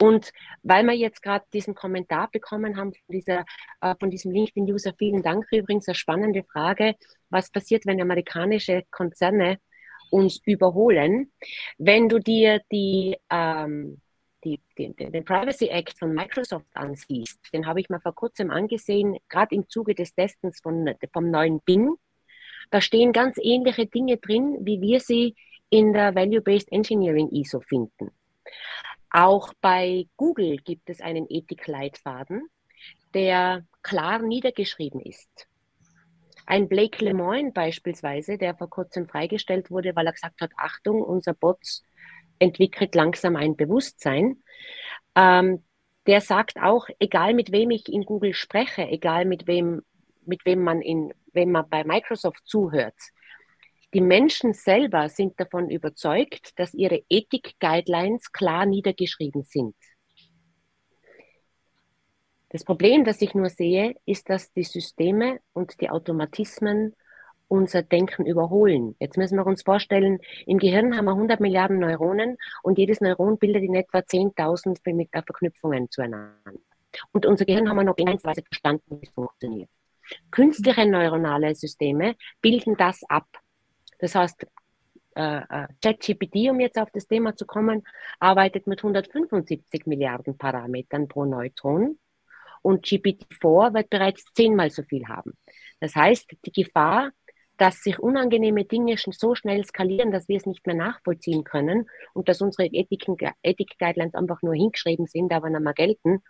[0.00, 0.32] Und
[0.64, 3.44] weil wir jetzt gerade diesen Kommentar bekommen haben von, dieser,
[3.80, 6.96] äh, von diesem LinkedIn-User, vielen Dank übrigens, eine spannende Frage,
[7.28, 9.58] was passiert, wenn amerikanische Konzerne
[10.10, 11.32] uns überholen.
[11.78, 14.00] Wenn du dir die, ähm,
[14.44, 19.18] die, die, den Privacy Act von Microsoft ansiehst, den habe ich mal vor kurzem angesehen,
[19.28, 21.94] gerade im Zuge des Testens von, vom neuen Bing.
[22.70, 25.34] Da stehen ganz ähnliche Dinge drin, wie wir sie
[25.70, 28.10] in der Value-Based Engineering ISO finden.
[29.10, 32.48] Auch bei Google gibt es einen Ethikleitfaden,
[33.12, 35.49] der klar niedergeschrieben ist.
[36.50, 41.32] Ein Blake Lemoine beispielsweise, der vor kurzem freigestellt wurde, weil er gesagt hat, Achtung, unser
[41.32, 41.60] Bot
[42.40, 44.42] entwickelt langsam ein Bewusstsein.
[45.14, 45.62] Ähm,
[46.08, 49.82] der sagt auch, egal mit wem ich in Google spreche, egal mit wem,
[50.26, 52.98] mit wem man in, wenn man bei Microsoft zuhört,
[53.94, 59.76] die Menschen selber sind davon überzeugt, dass ihre Ethik-Guidelines klar niedergeschrieben sind.
[62.50, 66.94] Das Problem, das ich nur sehe, ist, dass die Systeme und die Automatismen
[67.46, 68.96] unser Denken überholen.
[68.98, 73.38] Jetzt müssen wir uns vorstellen, im Gehirn haben wir 100 Milliarden Neuronen und jedes Neuron
[73.38, 74.78] bildet in etwa 10.000
[75.10, 76.34] Verknüpfungen zueinander.
[77.12, 79.70] Und unser Gehirn haben wir noch gänzweise verstanden, wie es funktioniert.
[80.32, 83.26] Künstliche neuronale Systeme bilden das ab.
[83.98, 84.46] Das heißt,
[85.14, 87.84] äh, äh, ChatGPT, um jetzt auf das Thema zu kommen,
[88.18, 91.98] arbeitet mit 175 Milliarden Parametern pro Neutron
[92.62, 95.32] und GPT-4 wird bereits zehnmal so viel haben.
[95.80, 97.10] Das heißt, die Gefahr,
[97.56, 102.28] dass sich unangenehme Dinge so schnell skalieren, dass wir es nicht mehr nachvollziehen können und
[102.28, 106.22] dass unsere Ethik-Guidelines einfach nur hingeschrieben sind, aber nicht mehr gelten,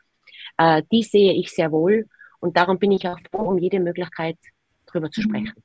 [0.59, 2.09] äh, die sehe ich sehr wohl.
[2.41, 4.39] Und darum bin ich auch froh um jede Möglichkeit,
[4.87, 5.25] darüber zu mhm.
[5.25, 5.65] sprechen.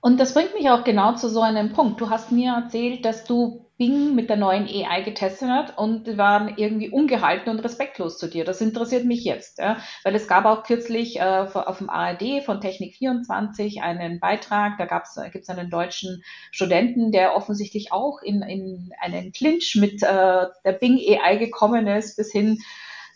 [0.00, 2.00] Und das bringt mich auch genau zu so einem Punkt.
[2.00, 6.54] Du hast mir erzählt, dass du Bing mit der neuen AI getestet hast und waren
[6.56, 8.44] irgendwie ungehalten und respektlos zu dir.
[8.44, 9.78] Das interessiert mich jetzt, ja?
[10.02, 14.84] weil es gab auch kürzlich äh, auf dem ARD von Technik24 einen Beitrag, da
[15.28, 20.72] gibt es einen deutschen Studenten, der offensichtlich auch in, in einen Clinch mit äh, der
[20.72, 22.58] Bing AI gekommen ist, bis hin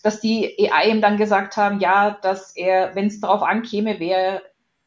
[0.05, 4.42] dass die AI ihm dann gesagt haben, ja, dass er, wenn es darauf ankäme, wäre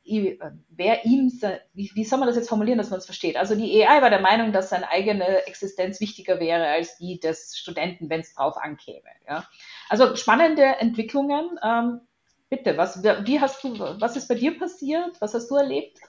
[0.06, 1.32] wer ihm,
[1.74, 3.38] wie, wie soll man das jetzt formulieren, dass man es versteht?
[3.38, 7.58] Also die AI war der Meinung, dass seine eigene Existenz wichtiger wäre als die des
[7.58, 9.10] Studenten, wenn es drauf ankäme.
[9.28, 9.48] Ja?
[9.90, 11.60] Also spannende Entwicklungen.
[11.64, 12.02] Ähm,
[12.50, 15.20] bitte, was, wie hast du, was ist bei dir passiert?
[15.20, 16.00] Was hast du erlebt?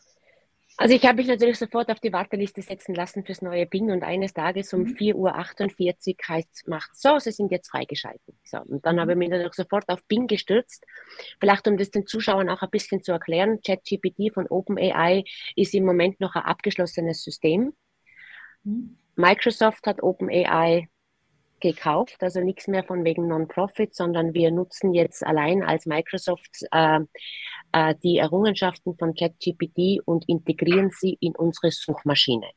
[0.78, 4.02] Also ich habe mich natürlich sofort auf die Warteliste setzen lassen fürs neue Bing und
[4.02, 4.94] eines Tages um mhm.
[4.94, 8.38] 4.48 Uhr heißt macht so, sie sind jetzt freigeschalten.
[8.44, 9.00] So, und dann mhm.
[9.00, 10.84] habe ich mich natürlich sofort auf Bing gestürzt.
[11.40, 15.84] Vielleicht um das den Zuschauern auch ein bisschen zu erklären, ChatGPT von OpenAI ist im
[15.84, 17.72] Moment noch ein abgeschlossenes System.
[18.64, 18.98] Mhm.
[19.16, 20.88] Microsoft hat OpenAI
[21.60, 27.00] gekauft, also nichts mehr von wegen Non-Profit, sondern wir nutzen jetzt allein als Microsoft äh,
[27.72, 32.50] äh, die Errungenschaften von ChatGPT und integrieren sie in unsere Suchmaschine.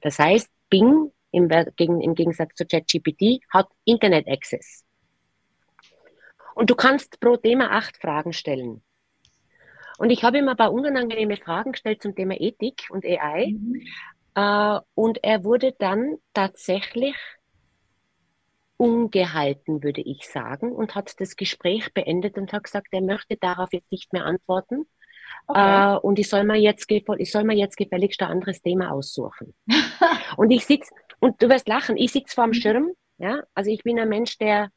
[0.00, 4.84] Das heißt, Bing im, im Gegensatz zu ChatGPT hat Internet Access.
[6.54, 8.82] Und du kannst pro Thema acht Fragen stellen.
[9.98, 13.52] Und ich habe ihm ein paar unangenehme Fragen gestellt zum Thema Ethik und AI.
[13.52, 13.82] Mhm.
[14.34, 17.16] Äh, und er wurde dann tatsächlich
[18.76, 23.72] ungehalten, würde ich sagen, und hat das Gespräch beendet und hat gesagt, er möchte darauf
[23.72, 24.86] jetzt nicht mehr antworten.
[25.46, 25.94] Okay.
[25.94, 29.54] Äh, und ich soll mir jetzt, ich soll mir jetzt gefälligst ein anderes Thema aussuchen.
[30.36, 32.54] und ich sitze, und du wirst lachen, ich sitze vor dem mhm.
[32.54, 34.70] Schirm, ja, also ich bin ein Mensch, der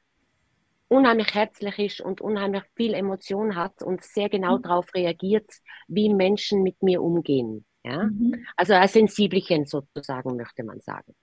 [0.87, 4.63] unheimlich herzlich ist und unheimlich viel Emotion hat und sehr genau mhm.
[4.63, 5.49] darauf reagiert,
[5.87, 7.65] wie Menschen mit mir umgehen.
[7.83, 8.05] Ja?
[8.05, 8.45] Mhm.
[8.55, 11.13] Also ein Sensibelchen sozusagen, möchte man sagen.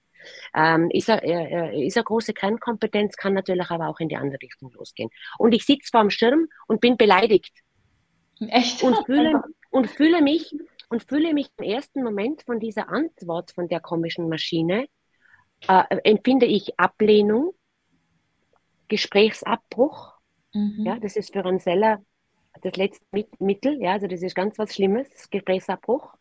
[0.55, 4.41] Ähm, ist, eine, äh, ist eine große Kernkompetenz, kann natürlich aber auch in die andere
[4.43, 5.11] Richtung losgehen.
[5.39, 7.53] Und ich sitze vor dem Schirm und bin beleidigt.
[8.41, 8.83] Echt?
[8.83, 10.55] Und fühle, und fühle mich
[10.89, 14.87] und fühle mich im ersten Moment von dieser Antwort von der komischen Maschine,
[15.69, 17.55] äh, empfinde ich Ablehnung,
[18.89, 20.15] Gesprächsabbruch.
[20.53, 20.85] Mhm.
[20.85, 22.03] Ja, das ist für einen Seller
[22.62, 23.05] das letzte
[23.39, 23.81] Mittel.
[23.83, 26.15] Ja, also das ist ganz was Schlimmes, Gesprächsabbruch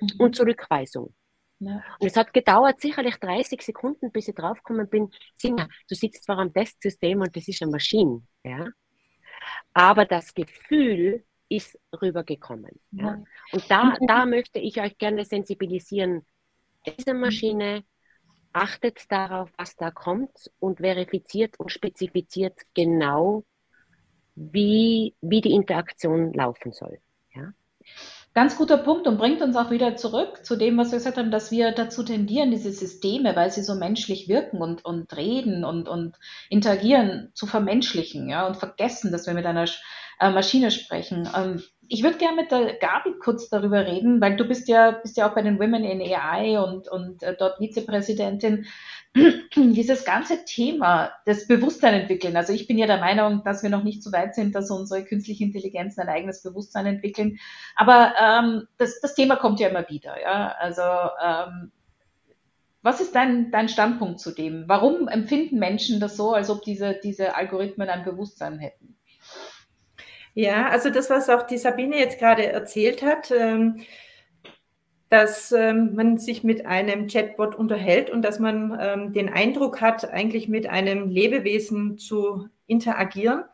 [0.00, 0.08] mhm.
[0.18, 1.14] und Zurückweisung.
[1.60, 6.38] Und es hat gedauert sicherlich 30 Sekunden, bis ich draufgekommen bin, Singer, du sitzt zwar
[6.38, 8.66] am Testsystem und das ist eine Maschine, ja,
[9.74, 12.80] aber das Gefühl ist rübergekommen.
[12.92, 13.04] Ja.
[13.04, 13.24] ja.
[13.52, 16.24] Und da, da möchte ich euch gerne sensibilisieren.
[16.86, 17.12] Diese.
[17.12, 17.84] Maschine
[18.52, 23.44] achtet darauf, was da kommt und verifiziert und spezifiziert genau,
[24.34, 27.00] wie, wie die Interaktion laufen soll.
[27.34, 27.52] Ja?
[28.32, 31.32] Ganz guter Punkt und bringt uns auch wieder zurück zu dem, was wir gesagt haben,
[31.32, 35.88] dass wir dazu tendieren, diese Systeme, weil sie so menschlich wirken und, und reden und,
[35.88, 36.14] und
[36.48, 39.64] interagieren, zu vermenschlichen ja, und vergessen, dass wir mit einer
[40.20, 41.28] äh, Maschine sprechen.
[41.36, 45.16] Ähm, ich würde gerne mit der Gabi kurz darüber reden, weil du bist ja, bist
[45.16, 48.66] ja auch bei den Women in AI und, und äh, dort Vizepräsidentin.
[49.56, 52.36] Dieses ganze Thema des Bewusstsein entwickeln.
[52.36, 55.04] Also ich bin ja der Meinung, dass wir noch nicht so weit sind, dass unsere
[55.04, 57.38] künstliche Intelligenz ein eigenes Bewusstsein entwickeln.
[57.74, 60.20] Aber ähm, das, das Thema kommt ja immer wieder.
[60.20, 60.54] Ja?
[60.58, 61.72] Also ähm,
[62.82, 64.64] was ist dein, dein Standpunkt zu dem?
[64.66, 68.96] Warum empfinden Menschen das so, als ob diese, diese Algorithmen ein Bewusstsein hätten?
[70.34, 73.84] Ja, also das, was auch die Sabine jetzt gerade erzählt hat, ähm,
[75.10, 80.08] dass ähm, man sich mit einem Chatbot unterhält und dass man ähm, den Eindruck hat,
[80.08, 83.44] eigentlich mit einem Lebewesen zu interagieren.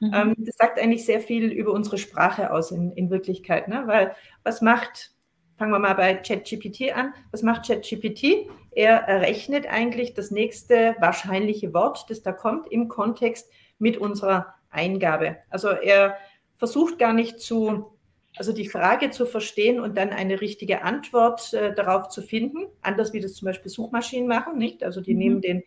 [0.00, 0.34] Mhm.
[0.38, 3.68] das sagt eigentlich sehr viel über unsere Sprache aus in, in Wirklichkeit.
[3.68, 3.84] Ne?
[3.86, 5.12] Weil was macht,
[5.56, 8.48] fangen wir mal bei ChatGPT an, was macht ChatGPT?
[8.72, 13.48] Er errechnet eigentlich das nächste wahrscheinliche Wort, das da kommt, im Kontext
[13.78, 15.36] mit unserer Eingabe.
[15.50, 16.16] Also er
[16.56, 17.91] versucht gar nicht zu,
[18.36, 23.12] also die Frage zu verstehen und dann eine richtige Antwort äh, darauf zu finden, anders
[23.12, 24.82] wie das zum Beispiel Suchmaschinen machen, nicht?
[24.82, 25.18] Also die mhm.
[25.18, 25.62] nehmen den,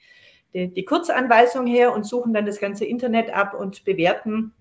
[0.54, 4.54] die, die Kurzanweisung her und suchen dann das ganze Internet ab und bewerten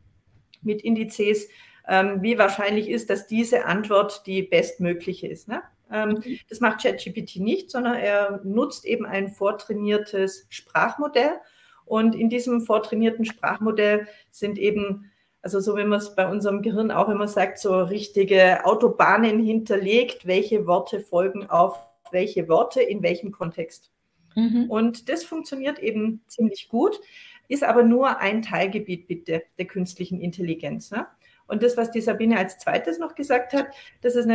[0.62, 1.48] mit Indizes,
[1.88, 5.48] ähm, wie wahrscheinlich ist, dass diese Antwort die bestmögliche ist.
[5.48, 5.62] Ne?
[5.90, 6.38] Ähm, mhm.
[6.48, 11.40] Das macht ChatGPT nicht, sondern er nutzt eben ein vortrainiertes Sprachmodell
[11.84, 15.10] und in diesem vortrainierten Sprachmodell sind eben,
[15.44, 20.26] also so wie man es bei unserem Gehirn auch immer sagt, so richtige Autobahnen hinterlegt,
[20.26, 21.78] welche Worte folgen auf
[22.10, 23.92] welche Worte in welchem Kontext.
[24.36, 24.70] Mhm.
[24.70, 26.98] Und das funktioniert eben ziemlich gut,
[27.46, 30.90] ist aber nur ein Teilgebiet bitte der künstlichen Intelligenz.
[30.90, 31.06] Ne?
[31.46, 33.66] Und das, was die Sabine als zweites noch gesagt hat,
[34.00, 34.26] das ist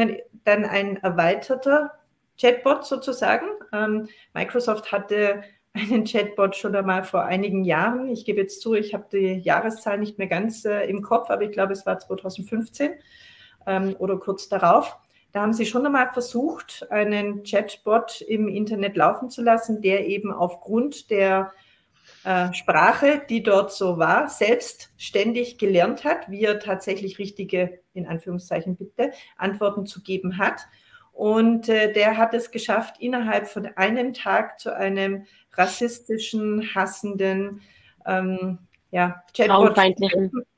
[0.44, 1.92] dann ein erweiterter
[2.40, 3.48] Chatbot sozusagen.
[3.74, 5.42] Ähm, Microsoft hatte
[5.80, 8.10] einen Chatbot schon einmal vor einigen Jahren.
[8.10, 11.44] Ich gebe jetzt zu, ich habe die Jahreszahl nicht mehr ganz äh, im Kopf, aber
[11.44, 12.92] ich glaube, es war 2015
[13.68, 14.98] ähm, oder kurz darauf.
[15.32, 20.32] Da haben sie schon einmal versucht, einen Chatbot im Internet laufen zu lassen, der eben
[20.32, 21.52] aufgrund der
[22.24, 28.76] äh, Sprache, die dort so war, selbstständig gelernt hat, wie er tatsächlich richtige, in Anführungszeichen
[28.76, 30.62] bitte, Antworten zu geben hat.
[31.20, 37.60] Und äh, der hat es geschafft, innerhalb von einem Tag zu einem rassistischen, hassenden
[38.06, 39.78] ähm, ja, Chatbot,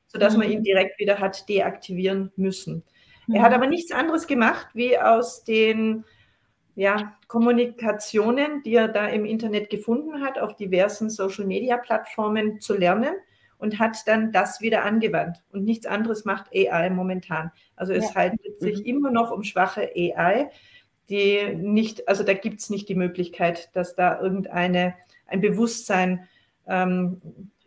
[0.06, 0.62] sodass man ihn mhm.
[0.62, 2.84] direkt wieder hat deaktivieren müssen.
[3.26, 3.34] Mhm.
[3.34, 6.04] Er hat aber nichts anderes gemacht, wie aus den
[6.76, 13.16] ja, Kommunikationen, die er da im Internet gefunden hat, auf diversen Social-Media-Plattformen zu lernen
[13.62, 15.40] und hat dann das wieder angewandt.
[15.52, 17.52] Und nichts anderes macht AI momentan.
[17.76, 18.16] Also es ja.
[18.16, 18.86] handelt sich mhm.
[18.86, 20.50] immer noch um schwache AI,
[21.08, 24.94] die nicht, also da gibt es nicht die Möglichkeit, dass da irgendeine
[25.28, 26.28] ein Bewusstsein
[26.66, 27.22] ähm,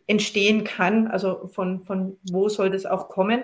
[0.06, 1.08] entstehen kann.
[1.08, 3.44] Also von, von wo soll das auch kommen?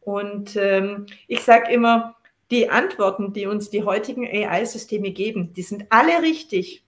[0.00, 2.16] Und ähm, ich sage immer,
[2.50, 6.84] die Antworten, die uns die heutigen AI-Systeme geben, die sind alle richtig,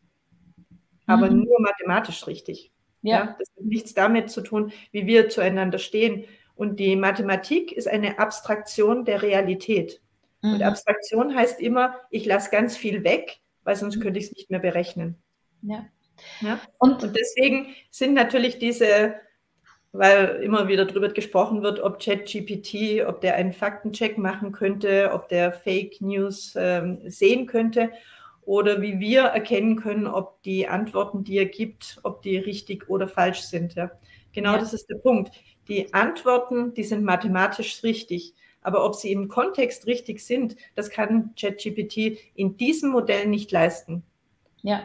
[1.07, 1.45] aber mhm.
[1.45, 2.74] nur mathematisch richtig.
[3.05, 3.17] Ja.
[3.17, 3.37] ja.
[3.39, 6.25] Das hat nichts damit zu tun, wie wir zueinander stehen.
[6.57, 10.01] Und die Mathematik ist eine Abstraktion der Realität.
[10.43, 10.55] Mhm.
[10.55, 14.01] Und Abstraktion heißt immer, ich lasse ganz viel weg, weil sonst mhm.
[14.01, 15.17] könnte ich es nicht mehr berechnen.
[15.63, 15.87] Ja.
[16.41, 16.59] ja?
[16.79, 19.15] Und, und deswegen sind natürlich diese
[19.97, 25.29] weil immer wieder darüber gesprochen wird, ob ChatGPT, ob der einen Faktencheck machen könnte, ob
[25.29, 27.93] der Fake News ähm, sehen könnte
[28.47, 33.09] oder wie wir erkennen können, ob die Antworten, die er gibt, ob die richtig oder
[33.09, 33.75] falsch sind.
[33.75, 33.91] Ja.
[34.33, 34.59] Genau ja.
[34.59, 35.33] das ist der Punkt.
[35.69, 38.35] Die Antworten, die sind mathematisch richtig.
[38.61, 44.03] Aber ob sie im Kontext richtig sind, das kann ChatGPT in diesem Modell nicht leisten.
[44.63, 44.83] Ja.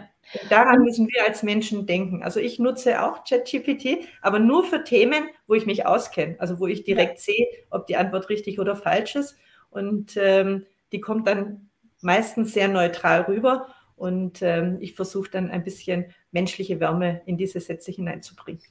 [0.49, 2.22] Daran müssen wir als Menschen denken.
[2.22, 6.68] Also ich nutze auch ChatGPT, aber nur für Themen, wo ich mich auskenne, also wo
[6.68, 7.24] ich direkt ja.
[7.34, 9.38] sehe, ob die Antwort richtig oder falsch ist.
[9.72, 11.68] Und ähm, die kommt dann
[12.02, 13.68] meistens sehr neutral rüber.
[13.95, 18.64] Und ähm, ich versuche dann ein bisschen menschliche Wärme in diese Sätze hineinzubringen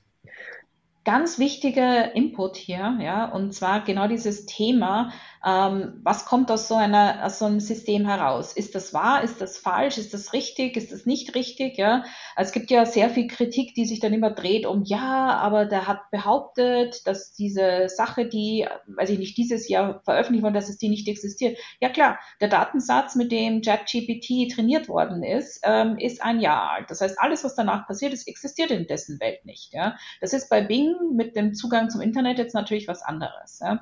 [1.09, 5.11] ganz wichtiger Input hier, ja, und zwar genau dieses Thema,
[5.45, 8.53] ähm, was kommt aus so einer, aus so einem System heraus?
[8.53, 9.23] Ist das wahr?
[9.23, 9.99] Ist das falsch?
[9.99, 10.77] Ist das richtig?
[10.77, 11.79] Ist das nicht richtig?
[11.79, 12.05] Ja,
[12.37, 15.65] also es gibt ja sehr viel Kritik, die sich dann immer dreht um, ja, aber
[15.67, 20.69] der hat behauptet, dass diese Sache, die, weiß ich nicht, dieses Jahr veröffentlicht wurde, dass
[20.69, 21.59] es die nicht existiert.
[21.81, 26.91] Ja klar, der Datensatz, mit dem ChatGPT trainiert worden ist, ähm, ist ein Jahr alt.
[26.91, 29.73] Das heißt, alles, was danach passiert ist, existiert in dessen Welt nicht.
[29.73, 33.61] Ja, das ist bei Bing mit dem Zugang zum Internet jetzt natürlich was anderes.
[33.63, 33.81] Ja?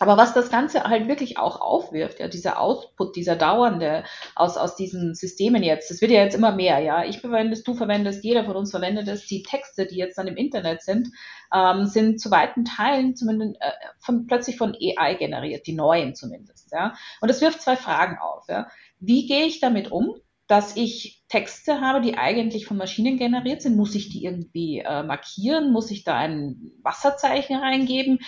[0.00, 4.76] Aber was das Ganze halt wirklich auch aufwirft, ja, dieser Output, dieser dauernde aus, aus
[4.76, 7.04] diesen Systemen jetzt, das wird ja jetzt immer mehr, ja.
[7.04, 9.26] Ich verwende es, du verwendest, jeder von uns verwendet es.
[9.26, 11.08] Die Texte, die jetzt dann im Internet sind,
[11.54, 16.72] ähm, sind zu weiten Teilen zumindest äh, von, plötzlich von AI generiert, die neuen zumindest,
[16.72, 16.94] ja.
[17.20, 18.68] Und das wirft zwei Fragen auf, ja.
[19.00, 20.14] Wie gehe ich damit um?
[20.48, 23.76] dass ich Texte habe, die eigentlich von Maschinen generiert sind.
[23.76, 25.72] Muss ich die irgendwie äh, markieren?
[25.72, 28.20] Muss ich da ein Wasserzeichen reingeben?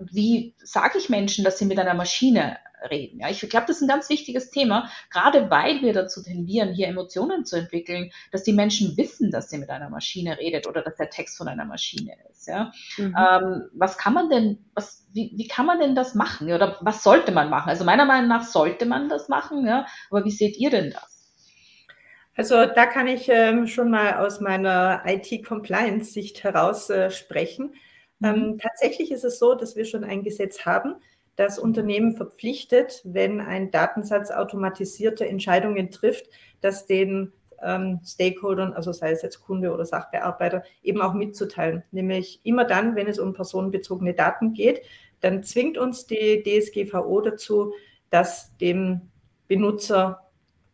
[0.00, 2.58] Wie sage ich Menschen, dass sie mit einer Maschine
[2.90, 3.20] reden?
[3.20, 6.88] Ja, ich glaube, das ist ein ganz wichtiges Thema, gerade weil wir dazu tendieren, hier
[6.88, 10.96] Emotionen zu entwickeln, dass die Menschen wissen, dass sie mit einer Maschine redet oder dass
[10.96, 12.48] der Text von einer Maschine ist.
[12.48, 12.72] Ja?
[12.96, 13.16] Mhm.
[13.16, 16.50] Ähm, was kann man denn, was, wie, wie kann man denn das machen?
[16.52, 17.68] Oder was sollte man machen?
[17.68, 19.86] Also meiner Meinung nach sollte man das machen, ja?
[20.10, 21.12] aber wie seht ihr denn das?
[22.34, 27.74] Also da kann ich ähm, schon mal aus meiner IT-Compliance-Sicht heraus äh, sprechen.
[28.22, 28.28] Mhm.
[28.28, 30.96] Ähm, tatsächlich ist es so, dass wir schon ein Gesetz haben,
[31.36, 36.28] das Unternehmen verpflichtet, wenn ein Datensatz automatisierte Entscheidungen trifft,
[36.60, 41.84] dass den ähm, Stakeholdern, also sei es jetzt Kunde oder Sachbearbeiter, eben auch mitzuteilen.
[41.90, 44.82] Nämlich immer dann, wenn es um personenbezogene Daten geht,
[45.20, 47.72] dann zwingt uns die DSGVO dazu,
[48.10, 49.10] dass dem
[49.48, 50.28] Benutzer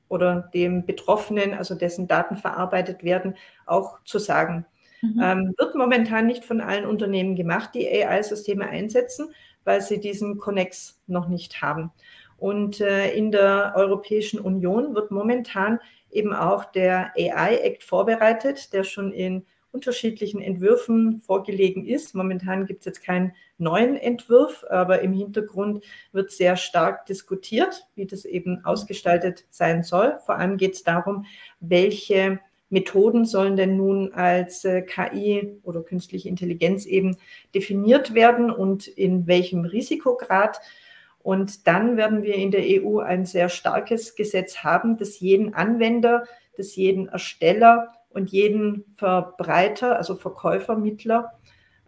[0.09, 3.37] oder dem Betroffenen, also dessen Daten verarbeitet werden,
[3.67, 4.67] auch zu sagen.
[5.03, 5.21] Mhm.
[5.23, 9.33] Ähm, wird momentan nicht von allen Unternehmen gemacht, die AI-Systeme einsetzen,
[9.65, 11.91] weil sie diesen Connex noch nicht haben.
[12.37, 15.81] Und äh, in der Europäischen Union wird momentan
[16.11, 22.15] eben auch der AI-Act vorbereitet, der schon in unterschiedlichen Entwürfen vorgelegen ist.
[22.15, 28.07] Momentan gibt es jetzt keinen neuen Entwurf, aber im Hintergrund wird sehr stark diskutiert, wie
[28.07, 30.19] das eben ausgestaltet sein soll.
[30.25, 31.27] Vor allem geht es darum,
[31.61, 32.41] welche
[32.71, 37.17] Methoden sollen denn nun als äh, KI oder künstliche Intelligenz eben
[37.55, 40.61] definiert werden und in welchem Risikograd.
[41.21, 46.25] Und dann werden wir in der EU ein sehr starkes Gesetz haben, das jeden Anwender,
[46.57, 51.33] das jeden Ersteller und jeden Verbreiter, also Verkäufermittler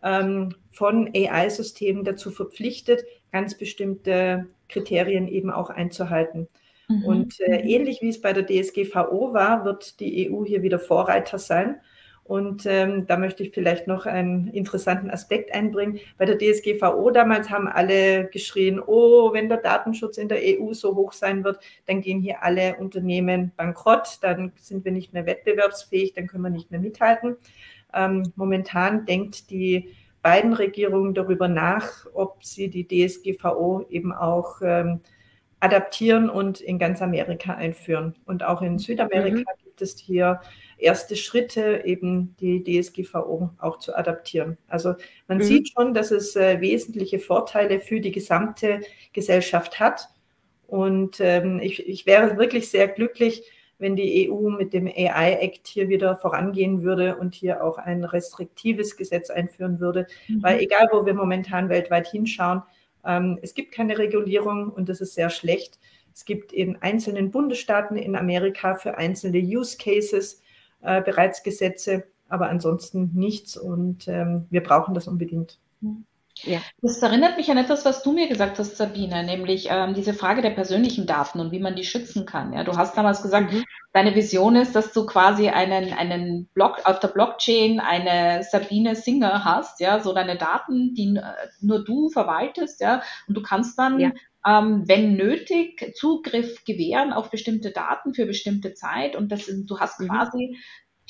[0.02, 6.48] ähm, von AI-Systemen dazu verpflichtet, ganz bestimmte Kriterien eben auch einzuhalten.
[6.90, 7.04] Mhm.
[7.04, 11.38] Und äh, ähnlich wie es bei der DSGVO war, wird die EU hier wieder Vorreiter
[11.38, 11.80] sein.
[12.24, 15.98] Und ähm, da möchte ich vielleicht noch einen interessanten Aspekt einbringen.
[16.16, 20.94] Bei der DSGVO damals haben alle geschrien, oh, wenn der Datenschutz in der EU so
[20.94, 26.12] hoch sein wird, dann gehen hier alle Unternehmen bankrott, dann sind wir nicht mehr wettbewerbsfähig,
[26.12, 27.36] dann können wir nicht mehr mithalten.
[27.92, 29.88] Ähm, momentan denkt die
[30.22, 35.00] beiden Regierungen darüber nach, ob sie die DSGVO eben auch ähm,
[35.60, 38.14] adaptieren und in ganz Amerika einführen.
[38.24, 39.62] Und auch in Südamerika mhm.
[39.62, 40.40] gibt es hier
[40.78, 44.56] erste Schritte, eben die DSGVO auch zu adaptieren.
[44.68, 44.94] Also
[45.28, 45.42] man mhm.
[45.42, 48.80] sieht schon, dass es äh, wesentliche Vorteile für die gesamte
[49.12, 50.08] Gesellschaft hat.
[50.66, 53.42] Und ähm, ich, ich wäre wirklich sehr glücklich,
[53.78, 58.96] wenn die EU mit dem AI-Act hier wieder vorangehen würde und hier auch ein restriktives
[58.96, 60.06] Gesetz einführen würde.
[60.28, 60.42] Mhm.
[60.42, 62.62] Weil egal, wo wir momentan weltweit hinschauen,
[63.42, 65.78] es gibt keine Regulierung und das ist sehr schlecht.
[66.14, 70.42] Es gibt in einzelnen Bundesstaaten in Amerika für einzelne Use Cases
[70.82, 75.58] äh, bereits Gesetze, aber ansonsten nichts und ähm, wir brauchen das unbedingt.
[75.80, 76.04] Mhm.
[76.44, 76.60] Ja.
[76.82, 80.42] Das erinnert mich an etwas, was du mir gesagt hast, Sabine, nämlich ähm, diese Frage
[80.42, 82.52] der persönlichen Daten und wie man die schützen kann.
[82.52, 83.64] Ja, du hast damals gesagt, mhm.
[83.92, 89.44] deine Vision ist, dass du quasi einen, einen Block auf der Blockchain eine Sabine Singer
[89.44, 91.22] hast, ja, so deine Daten, die äh,
[91.60, 94.10] nur du verwaltest, ja, und du kannst dann ja.
[94.46, 100.00] Ähm, wenn nötig, Zugriff gewähren auf bestimmte Daten für bestimmte Zeit und das, du hast
[100.00, 100.08] mhm.
[100.08, 100.56] quasi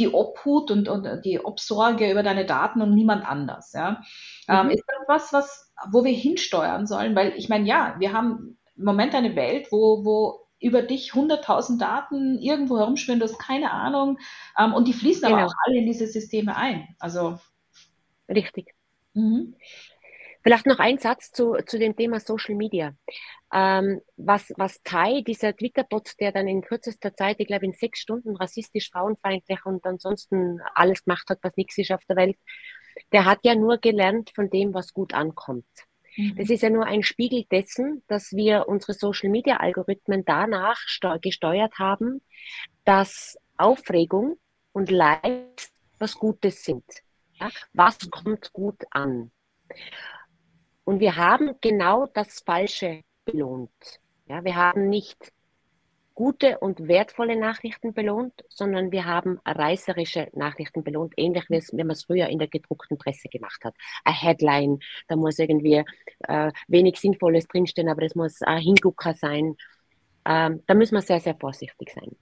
[0.01, 3.73] die Obhut und, und die Obsorge über deine Daten und niemand anders.
[3.73, 4.03] Ja?
[4.49, 4.71] Ähm, mhm.
[4.71, 7.15] Ähm, ist das was, was, wo wir hinsteuern sollen?
[7.15, 11.79] Weil ich meine, ja, wir haben im Moment eine Welt, wo, wo über dich 100.000
[11.79, 14.19] Daten irgendwo herumschwimmen, du hast keine Ahnung.
[14.59, 15.37] Ähm, und die fließen genau.
[15.37, 16.89] aber auch alle in diese Systeme ein.
[16.99, 17.39] Also.
[18.29, 18.75] Richtig.
[19.15, 19.55] Mhm.
[20.43, 22.95] Vielleicht noch ein Satz zu, zu dem Thema Social Media.
[23.53, 28.01] Ähm, was, was Tai, dieser Twitter-Bot, der dann in kürzester Zeit, ich glaube in sechs
[28.01, 32.37] Stunden rassistisch, frauenfeindlich und ansonsten alles gemacht hat, was nichts ist auf der Welt,
[33.13, 35.67] der hat ja nur gelernt von dem, was gut ankommt.
[36.17, 36.37] Mhm.
[36.37, 40.79] Das ist ja nur ein Spiegel dessen, dass wir unsere Social-Media-Algorithmen danach
[41.21, 42.21] gesteuert haben,
[42.85, 44.39] dass Aufregung
[44.73, 46.85] und Likes was Gutes sind.
[47.35, 47.51] Ja?
[47.73, 49.31] Was kommt gut an?
[50.85, 54.01] Und wir haben genau das Falsche belohnt.
[54.26, 55.33] Ja, wir haben nicht
[56.14, 61.78] gute und wertvolle Nachrichten belohnt, sondern wir haben reißerische Nachrichten belohnt, ähnlich wie, es, wie
[61.78, 63.74] man es früher in der gedruckten Presse gemacht hat.
[64.05, 64.78] Eine Headline,
[65.09, 65.83] da muss irgendwie
[66.28, 69.57] äh, wenig Sinnvolles drinstehen, aber es muss ein Hingucker sein.
[70.26, 72.14] Ähm, da müssen wir sehr, sehr vorsichtig sein.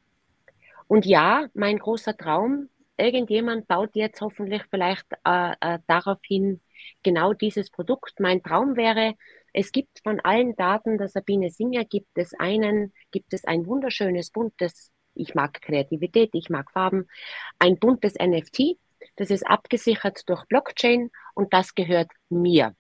[0.87, 6.61] Und ja, mein großer Traum, irgendjemand baut jetzt hoffentlich vielleicht äh, äh, darauf hin,
[7.03, 8.21] genau dieses Produkt.
[8.21, 9.15] Mein Traum wäre,
[9.53, 14.31] es gibt von allen Daten der Sabine Singer, gibt es einen, gibt es ein wunderschönes
[14.31, 17.09] buntes, ich mag Kreativität, ich mag Farben,
[17.59, 18.79] ein buntes NFT,
[19.17, 22.75] das ist abgesichert durch Blockchain und das gehört mir.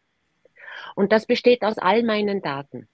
[0.95, 2.89] Und das besteht aus all meinen Daten.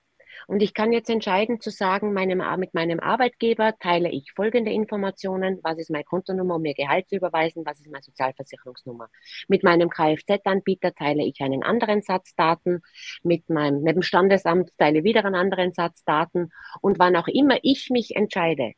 [0.47, 5.61] Und ich kann jetzt entscheiden zu sagen, meinem, mit meinem Arbeitgeber teile ich folgende Informationen.
[5.63, 7.65] Was ist meine Kontonummer, um mir Gehalt zu überweisen?
[7.65, 9.09] Was ist meine Sozialversicherungsnummer?
[9.49, 12.83] Mit meinem Kfz-Anbieter teile ich einen anderen Satz Daten.
[13.23, 16.51] Mit meinem, mit dem Standesamt teile ich wieder einen anderen Satz Daten.
[16.81, 18.73] Und wann auch immer ich mich entscheide,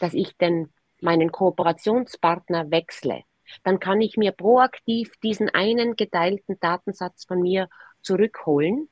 [0.00, 3.22] dass ich den, meinen Kooperationspartner wechsle,
[3.64, 7.68] dann kann ich mir proaktiv diesen einen geteilten Datensatz von mir
[8.02, 8.88] zurückholen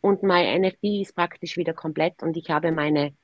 [0.00, 3.14] und mein NFT ist praktisch wieder komplett und ich habe meine,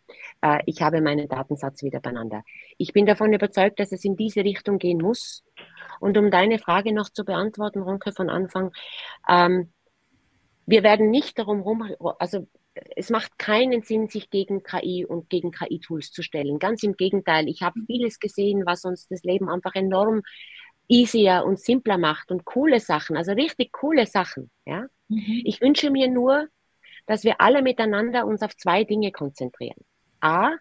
[0.43, 2.43] äh, ich habe meinen Datensatz wieder beieinander.
[2.79, 5.45] Ich bin davon überzeugt, dass es in diese Richtung gehen muss.
[6.01, 8.73] Und um deine Frage noch zu beantworten, Ronke, von Anfang,
[9.29, 9.73] ähm,
[10.67, 12.47] wir werden nicht darum rum, also
[12.95, 16.59] es macht keinen Sinn, sich gegen KI und gegen KI-Tools zu stellen.
[16.59, 17.49] Ganz im Gegenteil.
[17.49, 20.23] Ich habe vieles gesehen, was uns das Leben einfach enorm
[20.89, 24.51] easier und simpler macht und coole Sachen, also richtig coole Sachen.
[24.67, 24.87] Ja?
[25.09, 25.43] Mhm.
[25.45, 26.49] Ich wünsche mir nur,
[27.07, 29.85] dass wir alle miteinander uns auf zwei Dinge konzentrieren.
[30.21, 30.53] A,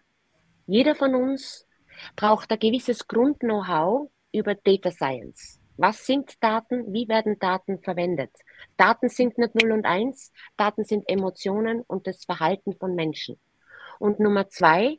[0.66, 1.66] jeder von uns
[2.14, 5.60] braucht ein gewisses Grund-Know-how über Data Science.
[5.76, 6.92] Was sind Daten?
[6.92, 8.30] Wie werden Daten verwendet?
[8.76, 13.38] Daten sind nicht 0 und 1, Daten sind Emotionen und das Verhalten von Menschen.
[13.98, 14.98] Und Nummer zwei,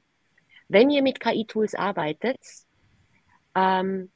[0.67, 2.39] wenn ihr mit KI-Tools arbeitet,
[3.55, 4.11] ähm,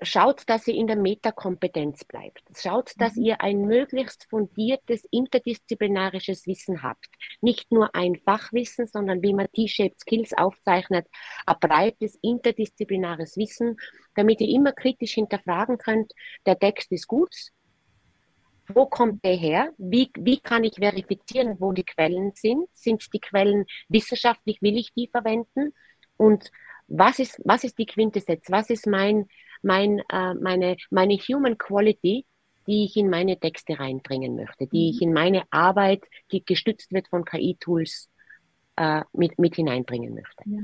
[0.00, 2.42] schaut, dass ihr in der Metakompetenz bleibt.
[2.56, 3.24] Schaut, dass mhm.
[3.24, 7.06] ihr ein möglichst fundiertes interdisziplinarisches Wissen habt.
[7.40, 11.06] Nicht nur ein Fachwissen, sondern wie man T-Shaped Skills aufzeichnet,
[11.46, 13.76] ein breites interdisziplinares Wissen,
[14.14, 16.12] damit ihr immer kritisch hinterfragen könnt,
[16.46, 17.34] der Text ist gut,
[18.68, 19.72] wo kommt der her?
[19.76, 22.68] Wie, wie kann ich verifizieren, wo die Quellen sind?
[22.72, 25.74] Sind die Quellen wissenschaftlich, will ich die verwenden?
[26.16, 26.50] Und
[26.92, 28.44] was ist, was ist die Quintessenz?
[28.48, 29.26] Was ist mein,
[29.62, 32.26] mein, äh, meine, meine Human Quality,
[32.66, 35.08] die ich in meine Texte reinbringen möchte, die ich mhm.
[35.08, 38.10] in meine Arbeit, die gestützt wird von KI-Tools,
[38.76, 40.44] äh, mit, mit hineinbringen möchte.
[40.46, 40.60] Ja.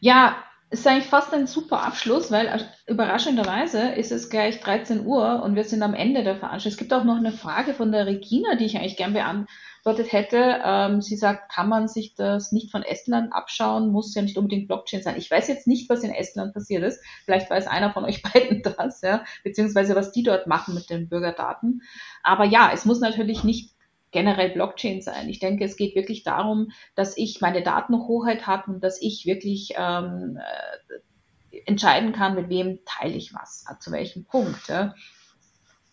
[0.00, 5.42] ja, ist eigentlich fast ein super Abschluss, weil äh, überraschenderweise ist es gleich 13 Uhr
[5.42, 6.72] und wir sind am Ende der Veranstaltung.
[6.72, 10.62] Es gibt auch noch eine Frage von der Regina, die ich eigentlich gern beantwortet hätte.
[10.64, 13.92] Ähm, sie sagt, kann man sich das nicht von Estland abschauen?
[13.92, 15.18] Muss ja nicht unbedingt Blockchain sein.
[15.18, 17.04] Ich weiß jetzt nicht, was in Estland passiert ist.
[17.26, 21.06] Vielleicht weiß einer von euch beiden das, ja, beziehungsweise was die dort machen mit den
[21.06, 21.82] Bürgerdaten.
[22.22, 23.74] Aber ja, es muss natürlich nicht
[24.12, 25.28] generell Blockchain sein.
[25.28, 29.74] Ich denke, es geht wirklich darum, dass ich meine Datenhoheit habe und dass ich wirklich
[29.76, 34.68] ähm, äh, entscheiden kann, mit wem teile ich was, zu welchem Punkt.
[34.68, 34.94] Ja.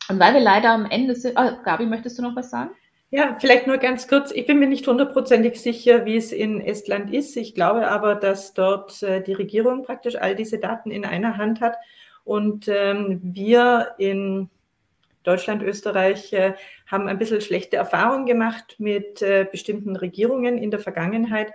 [0.10, 2.72] Und weil wir leider am Ende sind, ah, Gabi, möchtest du noch was sagen?
[3.12, 4.32] Ja, vielleicht nur ganz kurz.
[4.32, 7.36] Ich bin mir nicht hundertprozentig sicher, wie es in Estland ist.
[7.38, 11.60] Ich glaube aber, dass dort äh, die Regierung praktisch all diese Daten in einer Hand
[11.60, 11.76] hat
[12.24, 14.50] und ähm, wir in
[15.30, 16.54] Deutschland, Österreich äh,
[16.88, 21.54] haben ein bisschen schlechte Erfahrungen gemacht mit äh, bestimmten Regierungen in der Vergangenheit.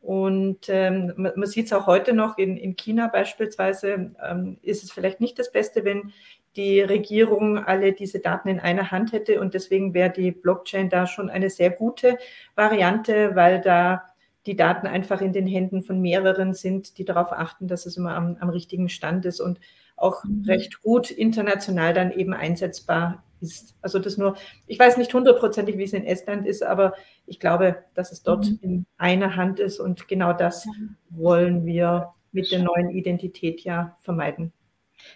[0.00, 4.90] Und ähm, man, sieht es auch heute noch, in, in China beispielsweise ähm, ist es
[4.90, 6.12] vielleicht nicht das Beste, wenn
[6.56, 9.40] die Regierung alle diese Daten in einer Hand hätte.
[9.40, 12.18] Und deswegen wäre die Blockchain da schon eine sehr gute
[12.56, 14.02] Variante, weil da
[14.46, 18.16] die Daten einfach in den Händen von mehreren sind, die darauf achten, dass es immer
[18.16, 19.60] am, am richtigen Stand ist und
[20.02, 20.44] auch mhm.
[20.46, 23.74] recht gut international dann eben einsetzbar ist.
[23.82, 24.36] Also das nur,
[24.66, 26.94] ich weiß nicht hundertprozentig, wie es in Estland ist, aber
[27.26, 28.58] ich glaube, dass es dort mhm.
[28.62, 30.66] in einer Hand ist und genau das
[31.10, 34.52] wollen wir mit der neuen Identität ja vermeiden.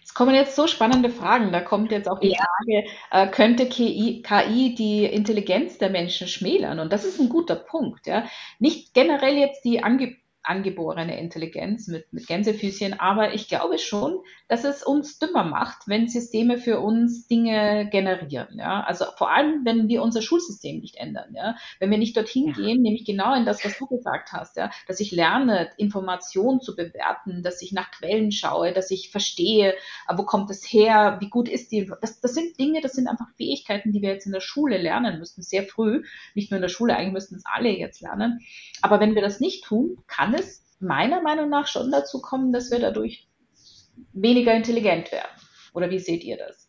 [0.05, 1.53] Es kommen jetzt so spannende Fragen.
[1.53, 2.39] Da kommt jetzt auch die ja.
[2.39, 6.80] Frage, äh, könnte KI, KI, die Intelligenz der Menschen schmälern?
[6.80, 8.07] Und das ist ein guter Punkt.
[8.07, 8.26] Ja?
[8.59, 10.16] Nicht generell jetzt die Ange
[10.47, 16.09] angeborene Intelligenz mit, mit Gänsefüßchen, aber ich glaube schon, dass es uns dümmer macht, wenn
[16.09, 18.59] Systeme für uns Dinge generieren.
[18.59, 18.82] Ja?
[18.84, 21.34] Also vor allem, wenn wir unser Schulsystem nicht ändern.
[21.34, 21.57] Ja?
[21.80, 22.53] Wenn wir nicht dorthin ja.
[22.55, 24.70] gehen, nämlich genau in das, was du gesagt hast, ja?
[24.86, 29.74] dass ich lerne, Informationen zu bewerten, dass ich nach Quellen schaue, dass ich verstehe,
[30.14, 31.90] wo kommt es her, wie gut ist die.
[32.01, 35.18] Das, das sind Dinge, das sind einfach Fähigkeiten, die wir jetzt in der Schule lernen
[35.18, 36.05] müssen, sehr früh.
[36.34, 38.40] Nicht nur in der Schule, eigentlich müssten es alle jetzt lernen.
[38.82, 42.70] Aber wenn wir das nicht tun, kann es meiner Meinung nach schon dazu kommen, dass
[42.70, 43.26] wir dadurch
[44.12, 45.30] weniger intelligent werden.
[45.74, 46.68] Oder wie seht ihr das?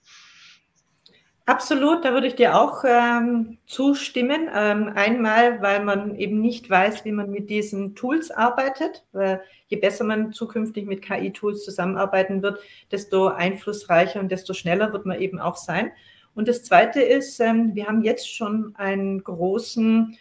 [1.46, 4.50] Absolut, da würde ich dir auch ähm, zustimmen.
[4.54, 9.06] Ähm, einmal, weil man eben nicht weiß, wie man mit diesen Tools arbeitet.
[9.14, 12.60] Weil je besser man zukünftig mit KI-Tools zusammenarbeiten wird,
[12.92, 15.94] desto einflussreicher und desto schneller wird man eben auch sein.
[16.36, 20.18] Und das Zweite ist, ähm, wir haben jetzt schon einen großen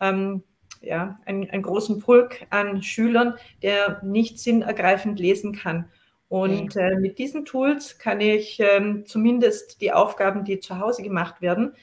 [0.00, 0.42] ähm,
[0.80, 5.90] ja, einen, einen großen Pulk an Schülern, der nicht sinnergreifend lesen kann.
[6.28, 11.42] Und äh, mit diesen Tools kann ich ähm, zumindest die Aufgaben, die zu Hause gemacht
[11.42, 11.74] werden,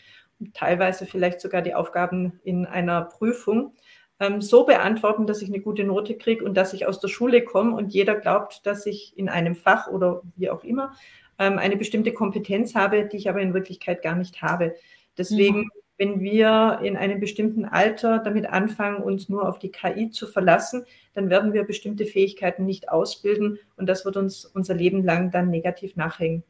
[0.53, 3.73] teilweise vielleicht sogar die Aufgaben in einer Prüfung,
[4.19, 7.43] ähm, so beantworten, dass ich eine gute Note kriege und dass ich aus der Schule
[7.43, 10.93] komme und jeder glaubt, dass ich in einem Fach oder wie auch immer
[11.39, 14.75] ähm, eine bestimmte Kompetenz habe, die ich aber in Wirklichkeit gar nicht habe.
[15.17, 20.11] Deswegen mhm wenn wir in einem bestimmten Alter damit anfangen, uns nur auf die KI
[20.11, 25.03] zu verlassen, dann werden wir bestimmte Fähigkeiten nicht ausbilden und das wird uns unser Leben
[25.03, 26.43] lang dann negativ nachhängen.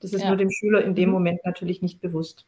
[0.00, 0.28] Das ist ja.
[0.28, 1.14] nur dem Schüler in dem mhm.
[1.14, 2.46] Moment natürlich nicht bewusst.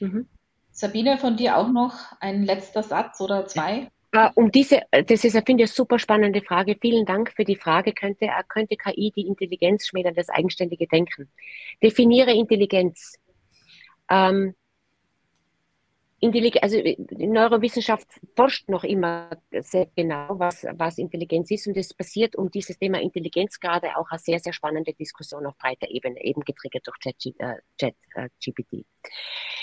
[0.00, 0.26] Mhm.
[0.70, 3.90] Sabine, von dir auch noch ein letzter Satz oder zwei?
[4.12, 6.76] Äh, um diese, das ist, finde ich, eine super spannende Frage.
[6.80, 7.92] Vielen Dank für die Frage.
[7.92, 11.28] Könnte, äh, könnte KI die Intelligenz schmälern, das eigenständige Denken?
[11.82, 13.14] Definiere Intelligenz.
[14.10, 14.54] Ähm, Intelligenz,
[16.62, 21.92] also äh, die Neurowissenschaft forscht noch immer sehr genau, was, was Intelligenz ist und es
[21.92, 26.22] passiert um dieses Thema Intelligenz gerade auch eine sehr, sehr spannende Diskussion auf breiter Ebene,
[26.22, 27.36] eben getriggert durch ChatGPT.
[27.78, 28.84] Chat, äh,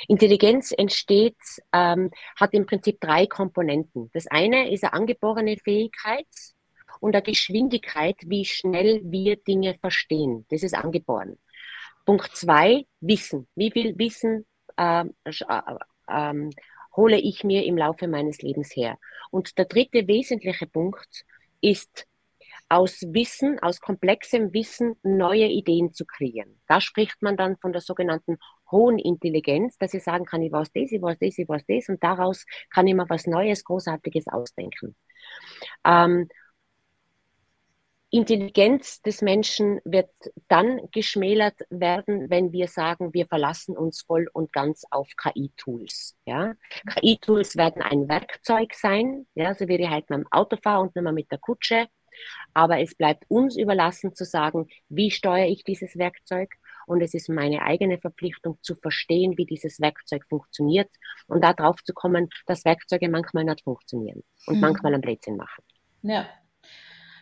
[0.07, 1.37] Intelligenz entsteht,
[1.73, 4.09] ähm, hat im Prinzip drei Komponenten.
[4.13, 6.27] Das eine ist eine angeborene Fähigkeit
[6.99, 10.45] und eine Geschwindigkeit, wie schnell wir Dinge verstehen.
[10.49, 11.37] Das ist angeboren.
[12.05, 13.47] Punkt zwei, Wissen.
[13.55, 14.45] Wie viel Wissen
[14.77, 15.31] ähm, äh,
[16.11, 16.49] ähm,
[16.95, 18.97] hole ich mir im Laufe meines Lebens her.
[19.29, 21.25] Und der dritte wesentliche Punkt
[21.61, 22.07] ist,
[22.71, 26.61] aus Wissen, aus komplexem Wissen neue Ideen zu kreieren.
[26.67, 28.37] Da spricht man dann von der sogenannten
[28.71, 31.89] hohen Intelligenz, dass ich sagen kann, ich weiß das, ich weiß das, ich weiß das
[31.89, 34.95] und daraus kann ich mir was Neues, Großartiges ausdenken.
[35.85, 36.29] Ähm,
[38.13, 40.09] Intelligenz des Menschen wird
[40.49, 46.17] dann geschmälert werden, wenn wir sagen, wir verlassen uns voll und ganz auf KI-Tools.
[46.25, 46.53] Ja?
[46.93, 50.93] KI-Tools werden ein Werkzeug sein, ja, so wie ich halt mit dem Auto fahre und
[50.93, 51.87] nicht mehr mit der Kutsche.
[52.53, 56.49] Aber es bleibt uns überlassen zu sagen, wie steuere ich dieses Werkzeug?
[56.87, 60.89] Und es ist meine eigene Verpflichtung zu verstehen, wie dieses Werkzeug funktioniert
[61.27, 64.61] und darauf zu kommen, dass Werkzeuge manchmal nicht funktionieren und mhm.
[64.61, 65.63] manchmal einen Blödsinn machen.
[66.01, 66.27] Ja,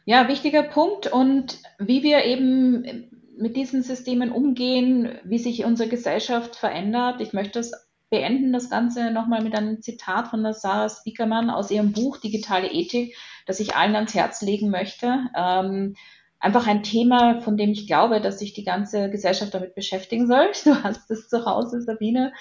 [0.09, 1.05] ja, wichtiger Punkt.
[1.05, 7.21] Und wie wir eben mit diesen Systemen umgehen, wie sich unsere Gesellschaft verändert.
[7.21, 11.69] Ich möchte das beenden, das Ganze nochmal mit einem Zitat von der Sarah Spiekermann aus
[11.69, 15.27] ihrem Buch Digitale Ethik, das ich allen ans Herz legen möchte.
[15.37, 15.95] Ähm,
[16.39, 20.49] einfach ein Thema, von dem ich glaube, dass sich die ganze Gesellschaft damit beschäftigen soll.
[20.63, 22.33] Du hast es zu Hause, Sabine.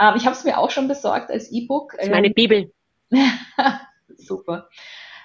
[0.00, 1.92] Ähm, ich habe es mir auch schon besorgt als E-Book.
[1.98, 2.72] Das ist meine ähm, Bibel.
[4.16, 4.70] Super.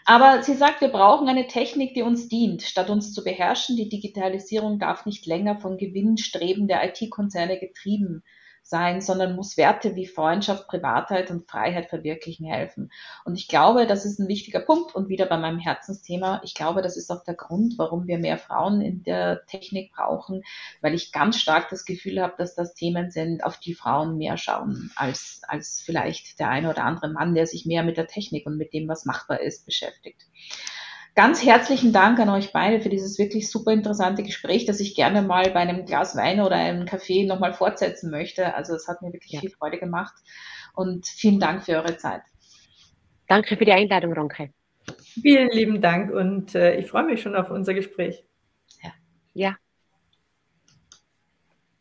[0.06, 3.76] Aber sie sagt, wir brauchen eine Technik, die uns dient, statt uns zu beherrschen.
[3.76, 8.24] Die Digitalisierung darf nicht länger von Gewinnstreben der IT-Konzerne getrieben
[8.68, 12.92] sein, sondern muss Werte wie Freundschaft, Privatheit und Freiheit verwirklichen helfen.
[13.24, 16.42] Und ich glaube, das ist ein wichtiger Punkt und wieder bei meinem Herzensthema.
[16.44, 20.42] Ich glaube, das ist auch der Grund, warum wir mehr Frauen in der Technik brauchen,
[20.82, 24.38] weil ich ganz stark das Gefühl habe, dass das Themen sind, auf die Frauen mehr
[24.38, 28.48] schauen als, als vielleicht der eine oder andere Mann, der sich mehr mit der Technik
[28.48, 30.26] und mit dem, was machbar ist, beschäftigt.
[31.16, 35.22] Ganz herzlichen Dank an euch beide für dieses wirklich super interessante Gespräch, das ich gerne
[35.22, 38.54] mal bei einem Glas Wein oder einem Kaffee nochmal fortsetzen möchte.
[38.54, 39.40] Also es hat mir wirklich ja.
[39.40, 40.14] viel Freude gemacht
[40.74, 42.22] und vielen Dank für eure Zeit.
[43.30, 44.50] Danke für die Einladung, Ronke.
[45.00, 48.26] Vielen lieben Dank und äh, ich freue mich schon auf unser Gespräch.
[48.84, 48.92] Ja.
[49.34, 49.56] ja.